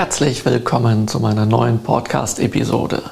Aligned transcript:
Herzlich 0.00 0.46
willkommen 0.46 1.08
zu 1.08 1.20
meiner 1.20 1.44
neuen 1.44 1.82
Podcast-Episode. 1.82 3.02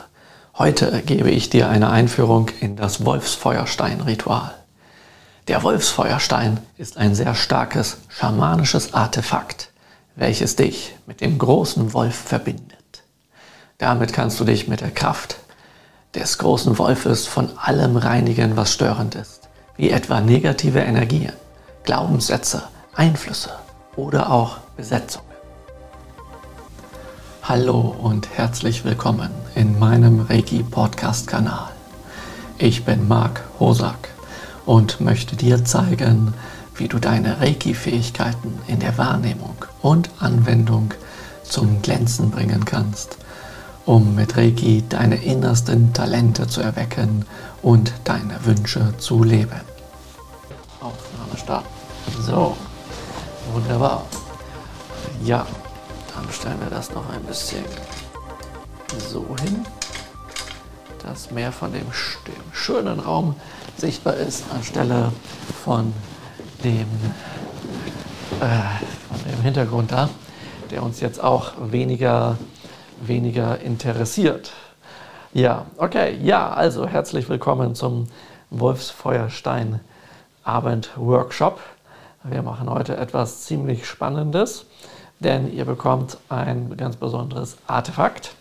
Heute 0.57 1.03
gebe 1.03 1.29
ich 1.31 1.51
dir 1.51 1.69
eine 1.69 1.91
Einführung 1.91 2.49
in 2.63 2.77
das 2.77 3.05
Wolfsfeuerstein-Ritual. 3.05 4.55
Der 5.49 5.63
Wolfsfeuerstein 5.63 6.61
ist 6.79 6.97
ein 6.97 7.15
sehr 7.15 7.35
starkes 7.35 7.99
schamanisches 8.09 8.95
Artefakt, 8.95 9.71
welches 10.17 10.57
dich 10.57 10.97
mit 11.05 11.21
dem 11.21 11.37
großen 11.37 11.93
Wolf 11.93 12.15
verbindet. 12.15 13.03
Damit 13.77 14.15
kannst 14.15 14.41
du 14.41 14.45
dich 14.45 14.67
mit 14.67 14.81
der 14.81 14.91
Kraft 14.91 15.37
des 16.15 16.39
großen 16.39 16.79
Wolfes 16.79 17.27
von 17.27 17.51
allem 17.59 17.99
reinigen, 17.99 18.57
was 18.57 18.73
störend 18.73 19.15
ist, 19.15 19.51
wie 19.77 19.91
etwa 19.91 20.23
negative 20.23 20.81
Energien, 20.81 21.35
Glaubenssätze, 21.85 22.63
Einflüsse 22.95 23.51
oder 23.95 24.33
auch 24.33 24.57
Besetzungen. 24.79 25.28
Hallo 27.49 27.97
und 28.03 28.29
herzlich 28.37 28.85
willkommen 28.85 29.31
in 29.55 29.79
meinem 29.79 30.21
Reiki 30.21 30.63
Podcast 30.63 31.27
Kanal. 31.27 31.71
Ich 32.59 32.85
bin 32.85 33.09
Marc 33.09 33.41
Hosak 33.59 34.11
und 34.67 35.01
möchte 35.01 35.35
dir 35.35 35.65
zeigen, 35.65 36.35
wie 36.75 36.89
du 36.89 36.99
deine 36.99 37.41
Reiki 37.41 37.73
Fähigkeiten 37.73 38.61
in 38.67 38.81
der 38.81 38.99
Wahrnehmung 38.99 39.57
und 39.81 40.11
Anwendung 40.19 40.93
zum 41.43 41.81
Glänzen 41.81 42.31
bringen 42.31 42.67
kannst, 42.67 43.17
um 43.87 44.15
mit 44.15 44.37
Reiki 44.37 44.85
deine 44.87 45.17
innersten 45.17 45.95
Talente 45.95 46.49
zu 46.49 46.61
erwecken 46.61 47.25
und 47.63 47.95
deine 48.05 48.45
Wünsche 48.45 48.93
zu 48.99 49.25
leben. 49.25 49.63
Aufnahme 50.83 51.39
starten. 51.43 51.69
So, 52.21 52.59
wunderbar. 53.55 54.05
Ja, 55.25 55.47
dann 56.19 56.33
stellen 56.33 56.61
wir 56.61 56.71
das 56.71 56.93
noch 56.95 57.09
ein 57.11 57.23
bisschen 57.23 57.65
so 58.99 59.25
hin, 59.41 59.65
dass 61.05 61.31
mehr 61.31 61.53
von 61.53 61.73
dem, 61.73 61.87
dem 62.27 62.53
schönen 62.53 62.99
Raum 62.99 63.37
sichtbar 63.77 64.15
ist, 64.15 64.45
anstelle 64.53 65.13
von 65.65 65.93
dem, 66.65 66.89
äh, 68.41 68.85
von 69.09 69.31
dem 69.31 69.43
Hintergrund 69.43 69.93
da, 69.93 70.09
der 70.71 70.83
uns 70.83 71.01
jetzt 71.01 71.23
auch 71.23 71.53
weniger, 71.71 72.37
weniger 73.01 73.61
interessiert. 73.61 74.51
Ja, 75.33 75.67
okay, 75.77 76.19
ja, 76.21 76.51
also 76.51 76.89
herzlich 76.89 77.29
willkommen 77.29 77.77
zum 77.77 78.09
Wolfsfeuerstein 78.51 79.79
Abend 80.43 80.91
Workshop. 80.97 81.61
Wir 82.25 82.43
machen 82.43 82.69
heute 82.69 82.97
etwas 82.97 83.43
ziemlich 83.43 83.87
Spannendes 83.87 84.67
denn 85.21 85.53
ihr 85.53 85.65
bekommt 85.65 86.19
ein 86.29 86.77
ganz 86.77 86.97
besonderes 86.97 87.57
Artefakt, 87.67 88.35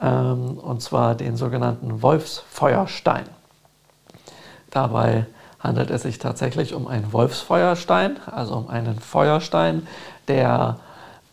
ähm, 0.00 0.58
und 0.58 0.82
zwar 0.82 1.14
den 1.14 1.36
sogenannten 1.36 2.02
Wolfsfeuerstein. 2.02 3.24
Dabei 4.70 5.26
handelt 5.60 5.90
es 5.90 6.02
sich 6.02 6.18
tatsächlich 6.18 6.74
um 6.74 6.88
einen 6.88 7.12
Wolfsfeuerstein, 7.12 8.16
also 8.26 8.54
um 8.54 8.68
einen 8.68 8.98
Feuerstein, 8.98 9.86
der 10.26 10.78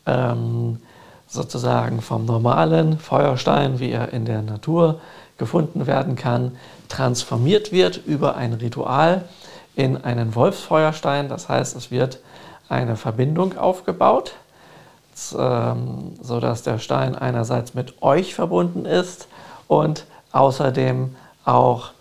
ähm, 0.05 0.79
sozusagen 1.27 2.01
vom 2.01 2.25
normalen 2.25 2.99
Feuerstein, 2.99 3.79
wie 3.79 3.91
er 3.91 4.13
in 4.13 4.25
der 4.25 4.41
Natur 4.41 4.99
gefunden 5.37 5.87
werden 5.87 6.15
kann, 6.15 6.57
transformiert 6.89 7.71
wird 7.71 7.97
über 8.05 8.35
ein 8.35 8.53
Ritual 8.53 9.23
in 9.75 9.97
einen 9.97 10.35
Wolfsfeuerstein. 10.35 11.29
Das 11.29 11.49
heißt, 11.49 11.75
es 11.75 11.91
wird 11.91 12.19
eine 12.67 12.97
Verbindung 12.97 13.57
aufgebaut 13.57 14.33
ähm, 15.37 16.13
sodass 16.21 16.63
der 16.63 16.79
Stein 16.79 17.15
einerseits 17.15 17.73
mit 17.73 18.01
euch 18.01 18.35
verbunden 18.35 18.85
ist 18.85 19.27
und 19.67 20.05
außerdem 20.31 21.15
auch 21.45 21.91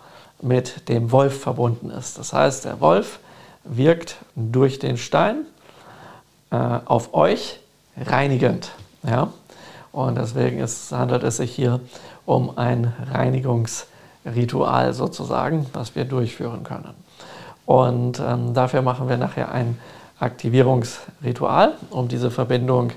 mit 0.41 0.89
dem 0.89 1.11
Wolf 1.11 1.41
verbunden 1.41 1.91
ist. 1.91 2.19
Das 2.19 2.33
heißt, 2.33 2.65
der 2.65 2.81
Wolf 2.81 3.19
wirkt 3.65 4.17
durch 4.35 4.79
den 4.79 4.97
Stein 4.97 5.47
äh, 6.51 6.57
auf 6.57 7.15
euch 7.15 7.61
reinigend. 7.97 8.71
Ja? 9.03 9.33
Und 9.93 10.17
deswegen 10.17 10.61
ist, 10.61 10.93
handelt 10.93 11.25
es 11.25 11.39
sich 11.39 11.55
hier 11.55 11.81
um 12.25 12.57
ein 12.57 12.93
Reinigungsritual 13.13 14.93
sozusagen, 14.93 15.67
was 15.73 15.95
wir 15.95 16.05
durchführen 16.05 16.63
können. 16.63 16.95
Und 17.67 18.21
ähm, 18.21 18.55
dafür 18.55 18.83
machen 18.83 19.09
wir 19.09 19.17
nachher 19.17 19.51
ein 19.53 19.79
Aktivierungsritual, 20.21 21.75
um 21.91 22.09
diese 22.09 22.31
Verbindung 22.31 22.93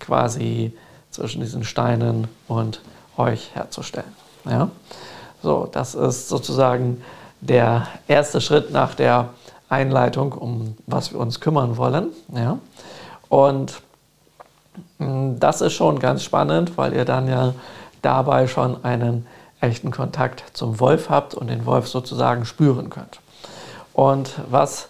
quasi 0.00 0.72
zwischen 1.10 1.40
diesen 1.40 1.64
Steinen 1.64 2.28
und 2.48 2.80
euch 3.16 3.54
herzustellen. 3.54 4.12
Ja? 4.44 4.70
So, 5.42 5.68
das 5.70 5.94
ist 5.94 6.28
sozusagen 6.28 7.02
der 7.40 7.86
erste 8.08 8.40
Schritt 8.40 8.72
nach 8.72 8.94
der 8.94 9.28
Einleitung, 9.68 10.32
um 10.32 10.76
was 10.86 11.12
wir 11.12 11.20
uns 11.20 11.40
kümmern 11.40 11.76
wollen. 11.76 12.08
Ja? 12.34 12.58
Und 13.28 13.80
hm, 14.98 15.38
das 15.38 15.60
ist 15.60 15.74
schon 15.74 15.98
ganz 15.98 16.22
spannend, 16.22 16.76
weil 16.76 16.92
ihr 16.94 17.04
dann 17.04 17.28
ja 17.28 17.54
dabei 18.02 18.46
schon 18.46 18.84
einen 18.84 19.26
echten 19.60 19.90
Kontakt 19.90 20.44
zum 20.52 20.80
Wolf 20.80 21.08
habt 21.08 21.34
und 21.34 21.48
den 21.48 21.64
Wolf 21.66 21.88
sozusagen 21.88 22.44
spüren 22.44 22.90
könnt. 22.90 23.20
Und 23.92 24.34
was 24.50 24.88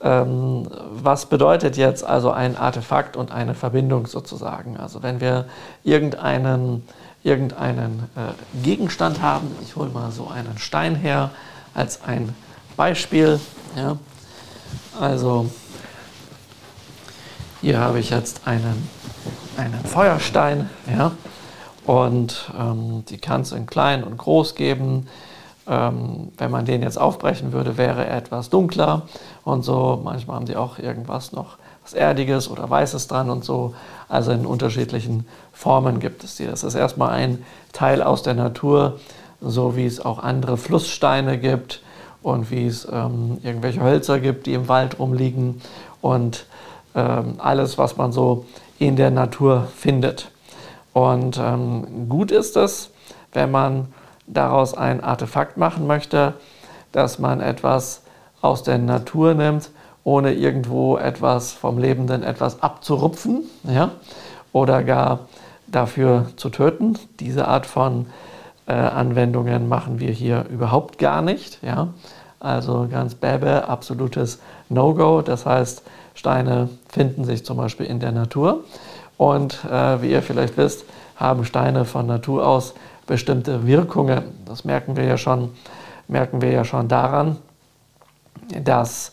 ähm, 0.00 0.68
was 0.92 1.26
bedeutet 1.26 1.76
jetzt 1.76 2.04
also 2.04 2.30
ein 2.30 2.56
Artefakt 2.56 3.16
und 3.16 3.32
eine 3.32 3.54
Verbindung 3.54 4.06
sozusagen? 4.06 4.76
Also 4.76 5.02
wenn 5.02 5.20
wir 5.20 5.46
irgendeinen, 5.82 6.86
irgendeinen 7.22 8.08
äh, 8.14 8.62
Gegenstand 8.62 9.22
haben, 9.22 9.54
ich 9.62 9.76
hole 9.76 9.90
mal 9.90 10.12
so 10.12 10.28
einen 10.28 10.58
Stein 10.58 10.94
her 10.94 11.30
als 11.74 12.02
ein 12.04 12.34
Beispiel. 12.76 13.40
Ja. 13.76 13.96
Also 15.00 15.50
hier 17.60 17.80
habe 17.80 17.98
ich 17.98 18.10
jetzt 18.10 18.46
einen, 18.46 18.88
einen 19.56 19.84
Feuerstein 19.84 20.70
ja. 20.96 21.12
und 21.86 22.52
ähm, 22.56 23.04
die 23.08 23.18
kann 23.18 23.40
es 23.40 23.50
in 23.50 23.66
klein 23.66 24.04
und 24.04 24.16
groß 24.16 24.54
geben. 24.54 25.08
Ähm, 25.66 26.32
wenn 26.38 26.50
man 26.50 26.64
den 26.64 26.82
jetzt 26.82 26.98
aufbrechen 26.98 27.52
würde, 27.52 27.76
wäre 27.76 28.06
er 28.06 28.16
etwas 28.16 28.48
dunkler 28.48 29.02
und 29.48 29.62
so. 29.62 30.00
Manchmal 30.02 30.36
haben 30.36 30.46
die 30.46 30.56
auch 30.56 30.78
irgendwas 30.78 31.32
noch 31.32 31.56
was 31.82 31.94
Erdiges 31.94 32.50
oder 32.50 32.68
Weißes 32.68 33.08
dran 33.08 33.30
und 33.30 33.44
so. 33.44 33.74
Also 34.08 34.32
in 34.32 34.46
unterschiedlichen 34.46 35.26
Formen 35.52 36.00
gibt 36.00 36.24
es 36.24 36.36
die. 36.36 36.46
Das 36.46 36.62
ist 36.62 36.74
erstmal 36.74 37.10
ein 37.10 37.44
Teil 37.72 38.02
aus 38.02 38.22
der 38.22 38.34
Natur, 38.34 39.00
so 39.40 39.76
wie 39.76 39.86
es 39.86 40.04
auch 40.04 40.18
andere 40.22 40.56
Flusssteine 40.56 41.38
gibt 41.38 41.82
und 42.22 42.50
wie 42.50 42.66
es 42.66 42.86
ähm, 42.90 43.38
irgendwelche 43.42 43.82
Hölzer 43.82 44.20
gibt, 44.20 44.46
die 44.46 44.54
im 44.54 44.68
Wald 44.68 44.98
rumliegen 44.98 45.60
und 46.00 46.46
ähm, 46.94 47.34
alles, 47.38 47.78
was 47.78 47.96
man 47.96 48.12
so 48.12 48.44
in 48.78 48.96
der 48.96 49.10
Natur 49.10 49.68
findet. 49.74 50.30
Und 50.92 51.38
ähm, 51.38 52.08
gut 52.08 52.30
ist 52.30 52.56
es, 52.56 52.90
wenn 53.32 53.50
man 53.50 53.88
daraus 54.26 54.74
ein 54.74 55.02
Artefakt 55.02 55.56
machen 55.56 55.86
möchte, 55.86 56.34
dass 56.92 57.18
man 57.18 57.40
etwas 57.40 58.02
aus 58.40 58.62
der 58.62 58.78
Natur 58.78 59.34
nimmt, 59.34 59.70
ohne 60.04 60.32
irgendwo 60.32 60.96
etwas 60.96 61.52
vom 61.52 61.78
Lebenden 61.78 62.22
etwas 62.22 62.62
abzurupfen 62.62 63.44
ja? 63.64 63.90
oder 64.52 64.82
gar 64.82 65.20
dafür 65.66 66.26
zu 66.36 66.48
töten. 66.48 66.98
Diese 67.20 67.46
Art 67.46 67.66
von 67.66 68.06
äh, 68.66 68.72
Anwendungen 68.72 69.68
machen 69.68 70.00
wir 70.00 70.12
hier 70.12 70.46
überhaupt 70.50 70.98
gar 70.98 71.22
nicht. 71.22 71.62
Ja? 71.62 71.88
Also 72.40 72.86
ganz 72.90 73.14
bäbe, 73.14 73.68
absolutes 73.68 74.40
No-Go. 74.68 75.22
Das 75.22 75.44
heißt, 75.44 75.82
Steine 76.14 76.68
finden 76.88 77.24
sich 77.24 77.44
zum 77.44 77.56
Beispiel 77.56 77.86
in 77.86 78.00
der 78.00 78.12
Natur. 78.12 78.64
Und 79.16 79.64
äh, 79.64 80.00
wie 80.00 80.10
ihr 80.10 80.22
vielleicht 80.22 80.56
wisst, 80.56 80.84
haben 81.16 81.44
Steine 81.44 81.84
von 81.84 82.06
Natur 82.06 82.46
aus 82.46 82.74
bestimmte 83.06 83.66
Wirkungen. 83.66 84.22
Das 84.44 84.64
merken 84.64 84.96
wir 84.96 85.04
ja 85.04 85.18
schon, 85.18 85.50
merken 86.06 86.40
wir 86.40 86.50
ja 86.50 86.64
schon 86.64 86.88
daran, 86.88 87.36
dass 88.64 89.12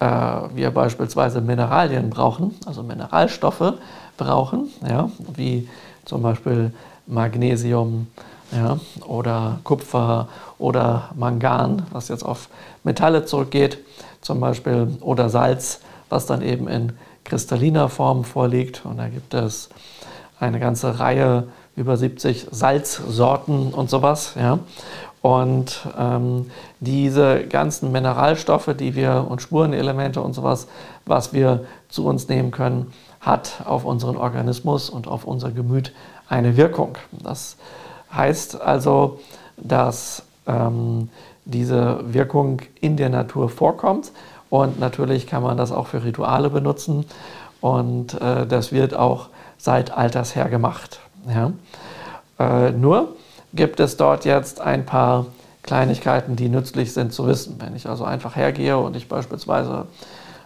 äh, 0.00 0.06
wir 0.06 0.70
beispielsweise 0.70 1.40
Mineralien 1.40 2.10
brauchen, 2.10 2.54
also 2.66 2.82
Mineralstoffe 2.82 3.74
brauchen, 4.16 4.70
ja, 4.88 5.10
wie 5.34 5.68
zum 6.04 6.22
Beispiel 6.22 6.72
Magnesium 7.06 8.08
ja, 8.52 8.78
oder 9.06 9.58
Kupfer 9.64 10.28
oder 10.58 11.10
Mangan, 11.14 11.86
was 11.92 12.08
jetzt 12.08 12.24
auf 12.24 12.48
Metalle 12.84 13.24
zurückgeht, 13.24 13.78
zum 14.20 14.40
Beispiel, 14.40 14.96
oder 15.00 15.28
Salz, 15.28 15.80
was 16.08 16.26
dann 16.26 16.42
eben 16.42 16.68
in 16.68 16.92
kristalliner 17.24 17.88
Form 17.88 18.24
vorliegt. 18.24 18.82
Und 18.84 18.98
da 18.98 19.08
gibt 19.08 19.34
es 19.34 19.68
eine 20.38 20.60
ganze 20.60 20.98
Reihe 20.98 21.48
über 21.76 21.96
70 21.96 22.46
Salzsorten 22.50 23.72
und 23.74 23.90
sowas. 23.90 24.34
Ja. 24.36 24.58
Und 25.26 25.80
ähm, 25.98 26.52
diese 26.78 27.48
ganzen 27.48 27.90
Mineralstoffe, 27.90 28.76
die 28.78 28.94
wir 28.94 29.26
und 29.28 29.42
Spurenelemente 29.42 30.20
und 30.20 30.34
sowas, 30.34 30.68
was 31.04 31.32
wir 31.32 31.64
zu 31.88 32.06
uns 32.06 32.28
nehmen 32.28 32.52
können, 32.52 32.92
hat 33.20 33.64
auf 33.64 33.84
unseren 33.84 34.16
Organismus 34.16 34.88
und 34.88 35.08
auf 35.08 35.24
unser 35.24 35.50
Gemüt 35.50 35.92
eine 36.28 36.56
Wirkung. 36.56 36.96
Das 37.10 37.56
heißt 38.14 38.60
also, 38.60 39.18
dass 39.56 40.22
ähm, 40.46 41.08
diese 41.44 41.98
Wirkung 42.06 42.62
in 42.80 42.96
der 42.96 43.08
Natur 43.08 43.48
vorkommt 43.48 44.12
und 44.48 44.78
natürlich 44.78 45.26
kann 45.26 45.42
man 45.42 45.56
das 45.56 45.72
auch 45.72 45.88
für 45.88 46.04
Rituale 46.04 46.50
benutzen 46.50 47.04
und 47.60 48.14
äh, 48.20 48.46
das 48.46 48.70
wird 48.70 48.94
auch 48.94 49.30
seit 49.58 49.90
Alters 49.90 50.36
her 50.36 50.48
gemacht. 50.48 51.00
Ja? 51.28 51.50
Äh, 52.38 52.70
nur 52.70 53.15
gibt 53.56 53.80
es 53.80 53.96
dort 53.96 54.24
jetzt 54.24 54.60
ein 54.60 54.86
paar 54.86 55.26
Kleinigkeiten, 55.62 56.36
die 56.36 56.48
nützlich 56.48 56.92
sind 56.92 57.12
zu 57.12 57.26
wissen. 57.26 57.56
Wenn 57.58 57.74
ich 57.74 57.88
also 57.88 58.04
einfach 58.04 58.36
hergehe 58.36 58.78
und 58.78 58.94
ich 58.96 59.08
beispielsweise 59.08 59.86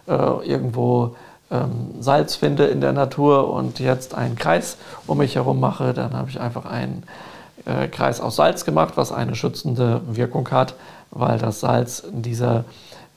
äh, 0.07 0.13
irgendwo 0.13 1.15
ähm, 1.51 1.95
Salz 1.99 2.35
finde 2.35 2.65
in 2.65 2.81
der 2.81 2.93
Natur 2.93 3.53
und 3.53 3.79
jetzt 3.79 4.15
einen 4.15 4.35
Kreis 4.35 4.77
um 5.05 5.19
mich 5.19 5.35
herum 5.35 5.59
mache, 5.59 5.93
dann 5.93 6.13
habe 6.13 6.29
ich 6.29 6.39
einfach 6.39 6.65
einen 6.65 7.03
äh, 7.65 7.87
Kreis 7.87 8.19
aus 8.19 8.37
Salz 8.37 8.65
gemacht, 8.65 8.93
was 8.95 9.11
eine 9.11 9.35
schützende 9.35 10.01
Wirkung 10.07 10.49
hat, 10.49 10.75
weil 11.11 11.37
das 11.37 11.59
Salz 11.59 12.03
diese, 12.11 12.65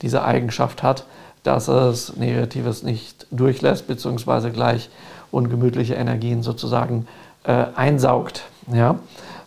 diese 0.01 0.23
Eigenschaft 0.23 0.83
hat, 0.83 1.05
dass 1.43 1.67
es 1.67 2.15
Negatives 2.15 2.83
nicht 2.83 3.25
durchlässt, 3.31 3.87
beziehungsweise 3.87 4.51
gleich 4.51 4.89
ungemütliche 5.31 5.95
Energien 5.95 6.43
sozusagen 6.43 7.07
äh, 7.43 7.65
einsaugt. 7.75 8.43
Ja? 8.71 8.99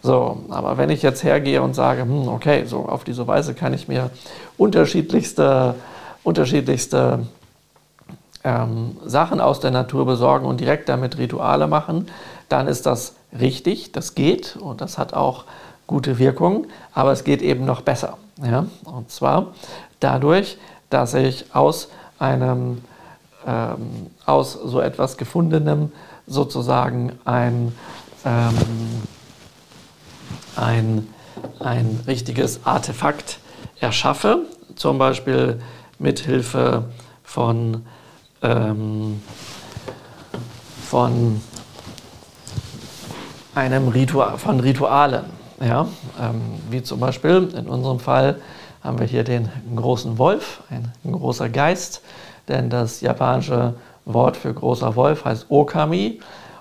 So, 0.03 0.39
aber 0.49 0.79
wenn 0.79 0.91
ich 0.91 1.03
jetzt 1.03 1.25
hergehe 1.25 1.63
und 1.63 1.75
sage, 1.75 2.03
hm, 2.03 2.29
okay, 2.29 2.65
so 2.67 2.87
auf 2.87 3.05
diese 3.05 3.27
Weise 3.27 3.55
kann 3.55 3.75
ich 3.75 3.89
mir 3.89 4.11
unterschiedlichste, 4.57 5.75
unterschiedlichste 6.23 7.21
ähm, 8.45 8.97
Sachen 9.05 9.41
aus 9.41 9.61
der 9.61 9.71
Natur 9.71 10.07
besorgen 10.07 10.47
und 10.47 10.61
direkt 10.61 10.89
damit 10.89 11.19
Rituale 11.19 11.67
machen, 11.67 12.07
dann 12.49 12.69
ist 12.69 12.87
das 12.87 13.17
richtig, 13.39 13.93
das 13.93 14.15
geht 14.15 14.57
und 14.57 14.81
das 14.81 14.99
hat 14.99 15.15
auch 15.15 15.45
gute 15.87 16.19
Wirkung, 16.19 16.67
aber 16.95 17.13
es 17.13 17.25
geht 17.25 17.43
eben 17.43 17.65
noch 17.65 17.81
besser. 17.81 18.19
Ja? 18.43 18.67
Und 18.85 19.11
zwar 19.11 19.49
dadurch, 20.01 20.59
dass 20.91 21.15
ich 21.15 21.55
aus 21.55 21.89
einem 22.19 22.83
ähm, 23.47 24.11
aus 24.27 24.53
so 24.53 24.81
etwas 24.81 25.17
Gefundenem 25.17 25.93
sozusagen 26.27 27.19
ein, 27.25 27.73
ähm, 28.25 28.55
ein, 30.59 31.09
ein 31.61 32.01
richtiges 32.07 32.61
Artefakt 32.65 33.39
erschaffe, 33.81 34.43
zum 34.75 34.99
Beispiel 34.99 35.61
mit 35.99 36.21
Hilfe 36.21 36.85
von, 37.23 37.85
ähm, 38.43 39.23
von 40.89 41.41
einem 43.55 43.89
Ritual, 43.89 44.39
von 44.39 44.61
Ritualen. 44.61 45.25
Ja? 45.61 45.89
Ähm, 46.21 46.41
wie 46.71 46.83
zum 46.83 47.01
Beispiel 47.01 47.53
in 47.57 47.67
unserem 47.67 48.01
Fall 48.01 48.41
haben 48.83 48.99
wir 48.99 49.07
hier 49.07 49.25
den 49.25 49.49
großen 49.75 50.19
Wolf, 50.19 50.63
ein 50.71 50.93
großer 51.13 51.49
Geist, 51.49 52.03
denn 52.47 52.71
das 52.71 53.01
japanische 53.01 53.75
Wort 54.05 54.37
für 54.37 54.55
großer 54.55 54.95
Wolf 54.97 55.25
heißt 55.25 55.47
Okami 55.51 56.21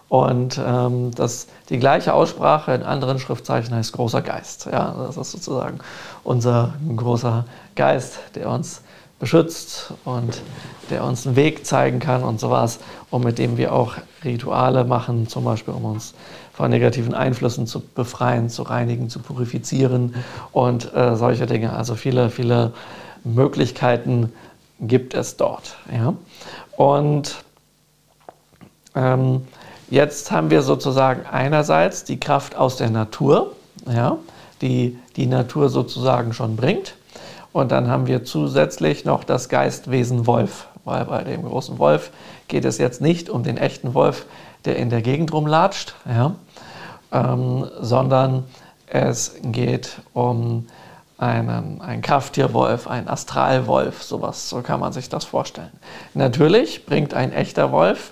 und 0.10 0.60
ähm, 0.64 1.12
das, 1.14 1.48
die 1.70 1.80
gleiche 1.80 2.14
Aussprache 2.14 2.74
in 2.74 2.84
anderen 2.84 3.20
Schriftzeichen 3.20 3.76
heißt 3.76 3.92
großer 3.92 4.22
Geist. 4.22 4.68
Ja, 4.72 4.96
das 5.06 5.18
ist 5.18 5.32
sozusagen 5.32 5.80
unser 6.24 6.76
großer 6.96 7.46
Geist, 7.76 8.20
der 8.36 8.50
uns 8.50 8.82
beschützt 9.20 9.94
und 10.06 10.42
der 10.90 11.04
uns 11.04 11.26
einen 11.26 11.36
Weg 11.36 11.66
zeigen 11.66 12.00
kann 12.00 12.24
und 12.24 12.40
sowas, 12.40 12.80
und 13.10 13.24
mit 13.26 13.40
dem 13.40 13.58
wir 13.58 13.74
auch 13.74 13.96
Rituale 14.24 14.84
machen, 14.84 15.28
zum 15.28 15.44
Beispiel 15.44 15.74
um 15.74 15.86
uns 15.86 16.14
von 16.54 16.70
negativen 16.70 17.14
Einflüssen 17.14 17.68
zu 17.68 17.82
befreien, 17.82 18.50
zu 18.50 18.64
reinigen, 18.64 19.10
zu 19.10 19.20
purifizieren 19.20 20.16
und 20.52 20.94
äh, 20.94 21.16
solche 21.16 21.46
Dinge. 21.46 21.74
Also 21.74 21.96
viele, 21.96 22.30
viele 22.30 22.74
Möglichkeiten 23.24 24.32
gibt 24.80 25.14
es 25.14 25.38
dort. 25.38 25.78
Ja? 25.92 26.14
Und 26.76 27.44
ähm, 28.96 29.42
jetzt 29.90 30.32
haben 30.32 30.50
wir 30.50 30.62
sozusagen 30.62 31.26
einerseits 31.26 32.04
die 32.04 32.20
Kraft 32.20 32.56
aus 32.56 32.78
der 32.78 32.90
Natur, 32.90 33.54
ja, 33.90 34.18
die 34.62 34.98
die 35.16 35.28
Natur 35.28 35.70
sozusagen 35.70 36.34
schon 36.34 36.56
bringt. 36.56 36.96
Und 37.54 37.72
dann 37.72 37.90
haben 37.90 38.08
wir 38.08 38.24
zusätzlich 38.24 39.06
noch 39.06 39.24
das 39.24 39.50
Geistwesen 39.50 40.28
Wolf, 40.28 40.68
weil 40.86 41.06
bei 41.06 41.24
dem 41.24 41.44
großen 41.44 41.80
Wolf 41.80 42.12
geht 42.48 42.66
es 42.66 42.78
jetzt 42.78 43.02
nicht 43.02 43.30
um 43.30 43.44
den 43.44 43.58
echten 43.58 43.94
Wolf, 43.94 44.26
der 44.66 44.76
in 44.76 44.90
der 44.90 45.02
Gegend 45.02 45.34
rumlatscht, 45.34 45.96
ja, 46.06 46.36
ähm, 47.12 47.68
sondern 47.80 48.44
es 48.88 49.36
geht 49.42 49.98
um 50.14 50.68
einen, 51.18 51.82
ein 51.82 52.02
Krafttierwolf, 52.02 52.88
ein 52.88 53.08
Astralwolf, 53.08 54.04
sowas, 54.04 54.50
so 54.50 54.62
kann 54.62 54.80
man 54.80 54.94
sich 54.94 55.10
das 55.10 55.26
vorstellen. 55.26 55.72
Natürlich 56.14 56.86
bringt 56.86 57.14
ein 57.14 57.34
echter 57.34 57.72
Wolf 57.72 58.12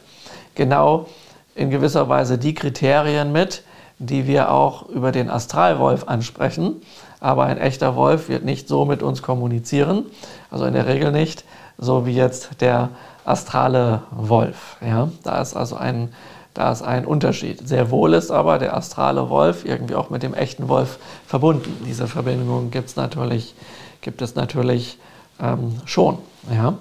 genau 0.56 1.08
in 1.56 1.70
gewisser 1.70 2.08
Weise 2.10 2.38
die 2.38 2.54
Kriterien 2.54 3.32
mit, 3.32 3.64
die 3.98 4.28
wir 4.28 4.52
auch 4.52 4.90
über 4.90 5.12
den 5.12 5.30
Astralwolf 5.30 6.08
ansprechen. 6.08 6.82
Aber 7.20 7.46
ein 7.46 7.58
echter 7.58 7.96
Wolf 7.96 8.30
wird 8.30 8.44
nicht 8.44 8.68
so 8.68 8.86
mit 8.86 9.02
uns 9.02 9.22
kommunizieren, 9.22 10.06
also 10.52 10.66
in 10.66 10.74
der 10.74 10.86
Regel 10.86 11.12
nicht, 11.12 11.46
so 11.78 12.06
wie 12.06 12.14
jetzt 12.14 12.62
der 12.62 12.90
astrale 13.24 14.04
Wolf. 14.12 14.78
Ja? 14.86 15.10
Da 15.24 15.42
ist 15.42 15.56
also 15.56 15.76
ein 15.78 16.10
da 16.56 16.72
ist 16.72 16.84
ein 16.84 17.06
Unterschied. 17.06 17.68
Sehr 17.68 17.92
wohl 17.92 18.14
ist 18.14 18.32
aber 18.32 18.58
der 18.58 18.78
astrale 18.78 19.30
Wolf 19.30 19.66
irgendwie 19.66 19.94
auch 19.94 20.10
mit 20.10 20.24
dem 20.24 20.34
echten 20.34 20.70
Wolf 20.70 21.00
verbunden. 21.28 21.84
Diese 21.86 22.08
Verbindung 22.08 22.72
gibt's 22.72 22.96
natürlich, 22.96 23.56
gibt 24.00 24.22
es 24.22 24.36
natürlich 24.36 24.98
ähm, 25.42 25.82
schon. 25.84 26.18
Ja? 26.50 26.76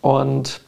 Und 0.00 0.60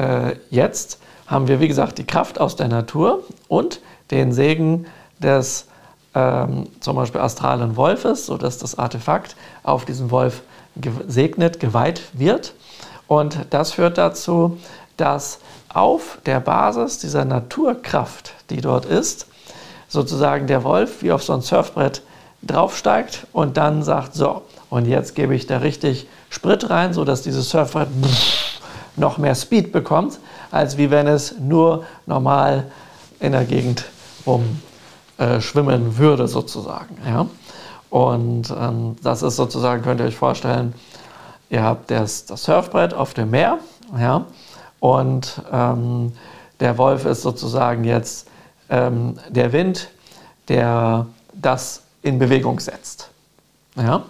äh, 0.00 0.36
jetzt 0.50 0.98
haben 1.26 1.46
wir, 1.46 1.60
wie 1.60 1.68
gesagt, 1.68 1.98
die 1.98 2.06
Kraft 2.06 2.40
aus 2.40 2.56
der 2.56 2.68
Natur 2.68 3.22
und 3.48 3.80
den 4.10 4.32
Segen 4.32 4.86
des 5.18 5.66
ähm, 6.14 6.66
zum 6.80 6.96
Beispiel 6.96 7.20
astralen 7.20 7.76
Wolfes, 7.76 8.26
sodass 8.26 8.58
das 8.58 8.78
Artefakt 8.78 9.36
auf 9.62 9.84
diesen 9.84 10.10
Wolf 10.10 10.42
gesegnet, 10.76 11.60
geweiht 11.60 12.02
wird. 12.14 12.54
Und 13.06 13.46
das 13.50 13.72
führt 13.72 13.98
dazu, 13.98 14.58
dass 14.96 15.38
auf 15.68 16.18
der 16.26 16.40
Basis 16.40 16.98
dieser 16.98 17.24
Naturkraft, 17.24 18.32
die 18.50 18.60
dort 18.60 18.86
ist, 18.86 19.26
sozusagen 19.88 20.46
der 20.46 20.64
Wolf 20.64 21.02
wie 21.02 21.12
auf 21.12 21.22
so 21.22 21.32
ein 21.32 21.42
Surfbrett 21.42 22.02
draufsteigt 22.42 23.26
und 23.32 23.56
dann 23.56 23.82
sagt, 23.82 24.14
so, 24.14 24.42
und 24.68 24.86
jetzt 24.86 25.14
gebe 25.14 25.34
ich 25.34 25.46
da 25.46 25.58
richtig 25.58 26.08
Sprit 26.28 26.70
rein, 26.70 26.92
sodass 26.92 27.22
dieses 27.22 27.50
Surfbrett 27.50 27.88
noch 28.96 29.18
mehr 29.18 29.34
Speed 29.34 29.72
bekommt, 29.72 30.18
als 30.50 30.76
wie 30.76 30.90
wenn 30.90 31.06
es 31.06 31.38
nur 31.38 31.84
normal 32.06 32.70
in 33.20 33.32
der 33.32 33.44
Gegend 33.44 33.84
rum 34.26 34.60
äh, 35.18 35.38
würde, 35.98 36.28
sozusagen. 36.28 36.96
Ja? 37.06 37.26
Und 37.90 38.50
ähm, 38.50 38.96
das 39.02 39.22
ist 39.22 39.36
sozusagen, 39.36 39.82
könnt 39.82 40.00
ihr 40.00 40.06
euch 40.06 40.16
vorstellen, 40.16 40.74
ihr 41.50 41.62
habt 41.62 41.90
das, 41.90 42.26
das 42.26 42.44
Surfbrett 42.44 42.94
auf 42.94 43.14
dem 43.14 43.30
Meer, 43.30 43.58
ja, 43.98 44.24
und 44.80 45.42
ähm, 45.52 46.12
der 46.58 46.78
Wolf 46.78 47.04
ist 47.04 47.22
sozusagen 47.22 47.84
jetzt 47.84 48.28
ähm, 48.70 49.18
der 49.28 49.52
Wind, 49.52 49.90
der 50.48 51.06
das 51.34 51.82
in 52.02 52.18
Bewegung 52.18 52.60
setzt. 52.60 53.10
Ja? 53.76 54.02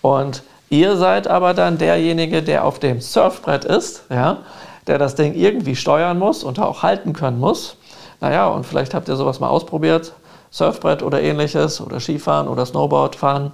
Und 0.00 0.42
ihr 0.70 0.96
seid 0.96 1.28
aber 1.28 1.54
dann 1.54 1.78
derjenige, 1.78 2.42
der 2.42 2.64
auf 2.64 2.78
dem 2.78 3.00
Surfbrett 3.00 3.64
ist, 3.64 4.04
ja? 4.10 4.38
der 4.86 4.98
das 4.98 5.14
Ding 5.14 5.34
irgendwie 5.34 5.76
steuern 5.76 6.18
muss 6.18 6.44
und 6.44 6.58
auch 6.58 6.82
halten 6.82 7.12
können 7.12 7.38
muss. 7.38 7.76
Naja, 8.20 8.48
und 8.48 8.64
vielleicht 8.64 8.94
habt 8.94 9.08
ihr 9.08 9.16
sowas 9.16 9.40
mal 9.40 9.48
ausprobiert, 9.48 10.12
Surfbrett 10.50 11.02
oder 11.02 11.20
ähnliches 11.20 11.80
oder 11.80 12.00
Skifahren 12.00 12.48
oder 12.48 12.64
Snowboardfahren. 12.64 13.52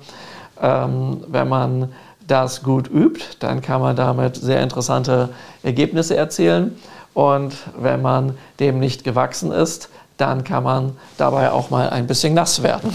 Ähm, 0.61 1.25
wenn 1.29 1.49
man 1.49 1.93
das 2.27 2.63
gut 2.63 2.89
übt, 2.89 3.25
dann 3.41 3.63
kann 3.63 3.81
man 3.81 3.97
damit 3.97 4.37
sehr 4.37 4.63
interessante 4.63 5.31
Ergebnisse 5.63 6.17
erzielen. 6.17 6.79
Und 7.15 7.57
wenn 7.77 8.03
man 8.03 8.39
dem 8.61 8.79
nicht 8.79 9.03
gewachsen 9.03 9.51
ist, 9.51 9.89
dann 10.21 10.45
kann 10.45 10.63
man 10.63 10.97
dabei 11.17 11.51
auch 11.51 11.71
mal 11.71 11.91
ein 11.91 12.07
bisschen 12.07 12.35
nass 12.35 12.63
werden. 12.63 12.93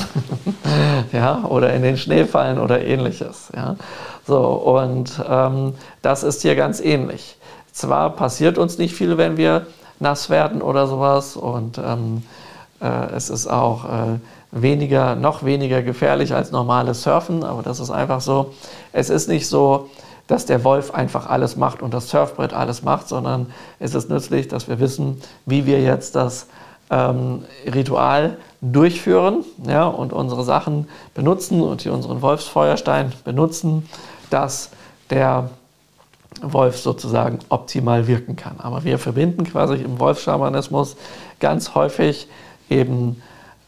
ja, 1.12 1.44
oder 1.46 1.74
in 1.74 1.82
den 1.82 1.98
Schnee 1.98 2.26
fallen 2.26 2.60
oder 2.60 2.84
ähnliches. 2.84 3.50
Ja. 3.56 3.76
So, 4.28 4.42
und 4.42 5.22
ähm, 5.28 5.74
das 6.02 6.24
ist 6.24 6.42
hier 6.42 6.56
ganz 6.56 6.80
ähnlich. 6.80 7.38
Zwar 7.72 8.12
passiert 8.12 8.58
uns 8.58 8.78
nicht 8.78 8.96
viel, 8.96 9.18
wenn 9.18 9.38
wir 9.38 9.68
nass 10.00 10.30
werden 10.30 10.62
oder 10.62 10.88
sowas, 10.88 11.36
und 11.36 11.78
ähm, 11.78 12.24
äh, 12.82 13.14
es 13.16 13.30
ist 13.30 13.48
auch 13.48 13.86
äh, 13.86 14.20
weniger, 14.52 15.16
noch 15.16 15.44
weniger 15.44 15.82
gefährlich 15.82 16.34
als 16.34 16.52
normales 16.52 17.04
Surfen, 17.04 17.44
aber 17.44 17.64
das 17.64 17.80
ist 17.80 17.92
einfach 17.92 18.22
so. 18.22 18.54
Es 18.94 19.10
ist 19.10 19.28
nicht 19.28 19.48
so, 19.48 19.90
dass 20.28 20.46
der 20.46 20.64
Wolf 20.64 20.92
einfach 20.92 21.30
alles 21.30 21.56
macht 21.56 21.82
und 21.82 21.94
das 21.94 22.10
Surfbrett 22.10 22.54
alles 22.54 22.82
macht, 22.82 23.08
sondern 23.08 23.48
es 23.80 23.94
ist 23.94 24.10
nützlich, 24.10 24.48
dass 24.48 24.68
wir 24.68 24.80
wissen, 24.80 25.22
wie 25.46 25.66
wir 25.66 25.82
jetzt 25.82 26.16
das 26.16 26.48
ähm, 26.96 27.44
Ritual 27.66 28.38
durchführen 28.62 29.44
ja, 29.68 29.86
und 29.86 30.14
unsere 30.14 30.44
Sachen 30.44 30.88
benutzen 31.14 31.62
und 31.62 31.82
hier 31.82 31.94
unseren 31.94 32.22
Wolfsfeuerstein 32.22 33.12
benutzen, 33.26 33.88
dass 34.30 34.70
der 35.10 35.50
Wolf 36.42 36.78
sozusagen 36.78 37.40
optimal 37.50 38.08
wirken 38.08 38.36
kann. 38.36 38.56
Aber 38.60 38.84
wir 38.84 38.98
verbinden 38.98 39.44
quasi 39.44 39.76
im 39.76 40.00
Wolfschamanismus 40.00 40.96
ganz 41.40 41.76
häufig 41.76 42.28
eben 42.70 43.22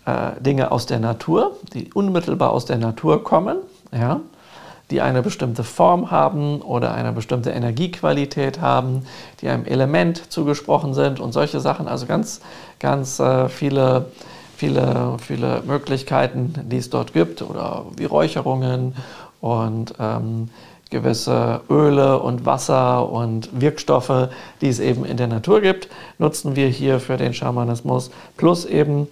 äh, 0.05 0.31
Dinge 0.39 0.71
aus 0.71 0.85
der 0.85 0.99
Natur, 0.99 1.57
die 1.73 1.91
unmittelbar 1.93 2.51
aus 2.51 2.65
der 2.65 2.77
Natur 2.77 3.23
kommen, 3.23 3.57
ja, 3.91 4.21
die 4.91 5.01
eine 5.01 5.21
bestimmte 5.21 5.63
Form 5.63 6.11
haben 6.11 6.61
oder 6.61 6.93
eine 6.93 7.11
bestimmte 7.11 7.51
Energiequalität 7.51 8.61
haben, 8.61 9.05
die 9.41 9.49
einem 9.49 9.65
Element 9.65 10.31
zugesprochen 10.31 10.93
sind 10.93 11.19
und 11.19 11.33
solche 11.33 11.59
Sachen. 11.59 11.87
Also 11.87 12.05
ganz, 12.05 12.41
ganz 12.79 13.19
äh, 13.19 13.49
viele, 13.49 14.05
viele, 14.55 15.17
viele 15.19 15.61
Möglichkeiten, 15.65 16.53
die 16.69 16.77
es 16.77 16.89
dort 16.89 17.13
gibt 17.13 17.41
oder 17.41 17.85
wie 17.97 18.05
Räucherungen 18.05 18.95
und 19.41 19.93
ähm, 19.99 20.49
gewisse 20.89 21.61
Öle 21.69 22.19
und 22.19 22.45
Wasser 22.45 23.09
und 23.09 23.49
Wirkstoffe, 23.59 24.29
die 24.61 24.69
es 24.69 24.79
eben 24.79 25.03
in 25.03 25.17
der 25.17 25.27
Natur 25.27 25.61
gibt, 25.61 25.89
nutzen 26.17 26.55
wir 26.55 26.67
hier 26.67 26.99
für 26.99 27.17
den 27.17 27.33
Schamanismus, 27.33 28.09
plus 28.37 28.65
eben 28.65 29.07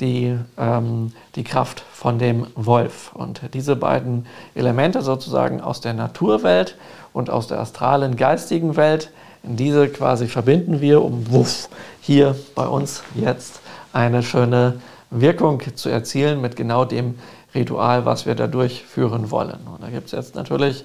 die, 0.00 0.36
ähm, 0.58 1.12
die 1.34 1.44
Kraft 1.44 1.84
von 1.92 2.18
dem 2.18 2.46
Wolf. 2.54 3.12
Und 3.14 3.40
diese 3.54 3.76
beiden 3.76 4.26
Elemente 4.54 5.02
sozusagen 5.02 5.60
aus 5.60 5.80
der 5.80 5.94
Naturwelt 5.94 6.76
und 7.12 7.30
aus 7.30 7.46
der 7.48 7.60
astralen 7.60 8.16
geistigen 8.16 8.76
Welt, 8.76 9.10
diese 9.42 9.88
quasi 9.88 10.26
verbinden 10.26 10.80
wir, 10.80 11.02
um 11.02 11.30
wuff, 11.30 11.68
hier 12.00 12.36
bei 12.54 12.66
uns 12.66 13.02
jetzt 13.14 13.60
eine 13.92 14.22
schöne 14.22 14.80
Wirkung 15.10 15.62
zu 15.74 15.88
erzielen 15.88 16.40
mit 16.40 16.56
genau 16.56 16.84
dem 16.84 17.18
Ritual, 17.54 18.04
was 18.04 18.26
wir 18.26 18.34
da 18.34 18.46
durchführen 18.46 19.30
wollen. 19.30 19.58
Und 19.72 19.82
da 19.82 19.88
gibt 19.88 20.06
es 20.06 20.12
jetzt 20.12 20.34
natürlich 20.34 20.84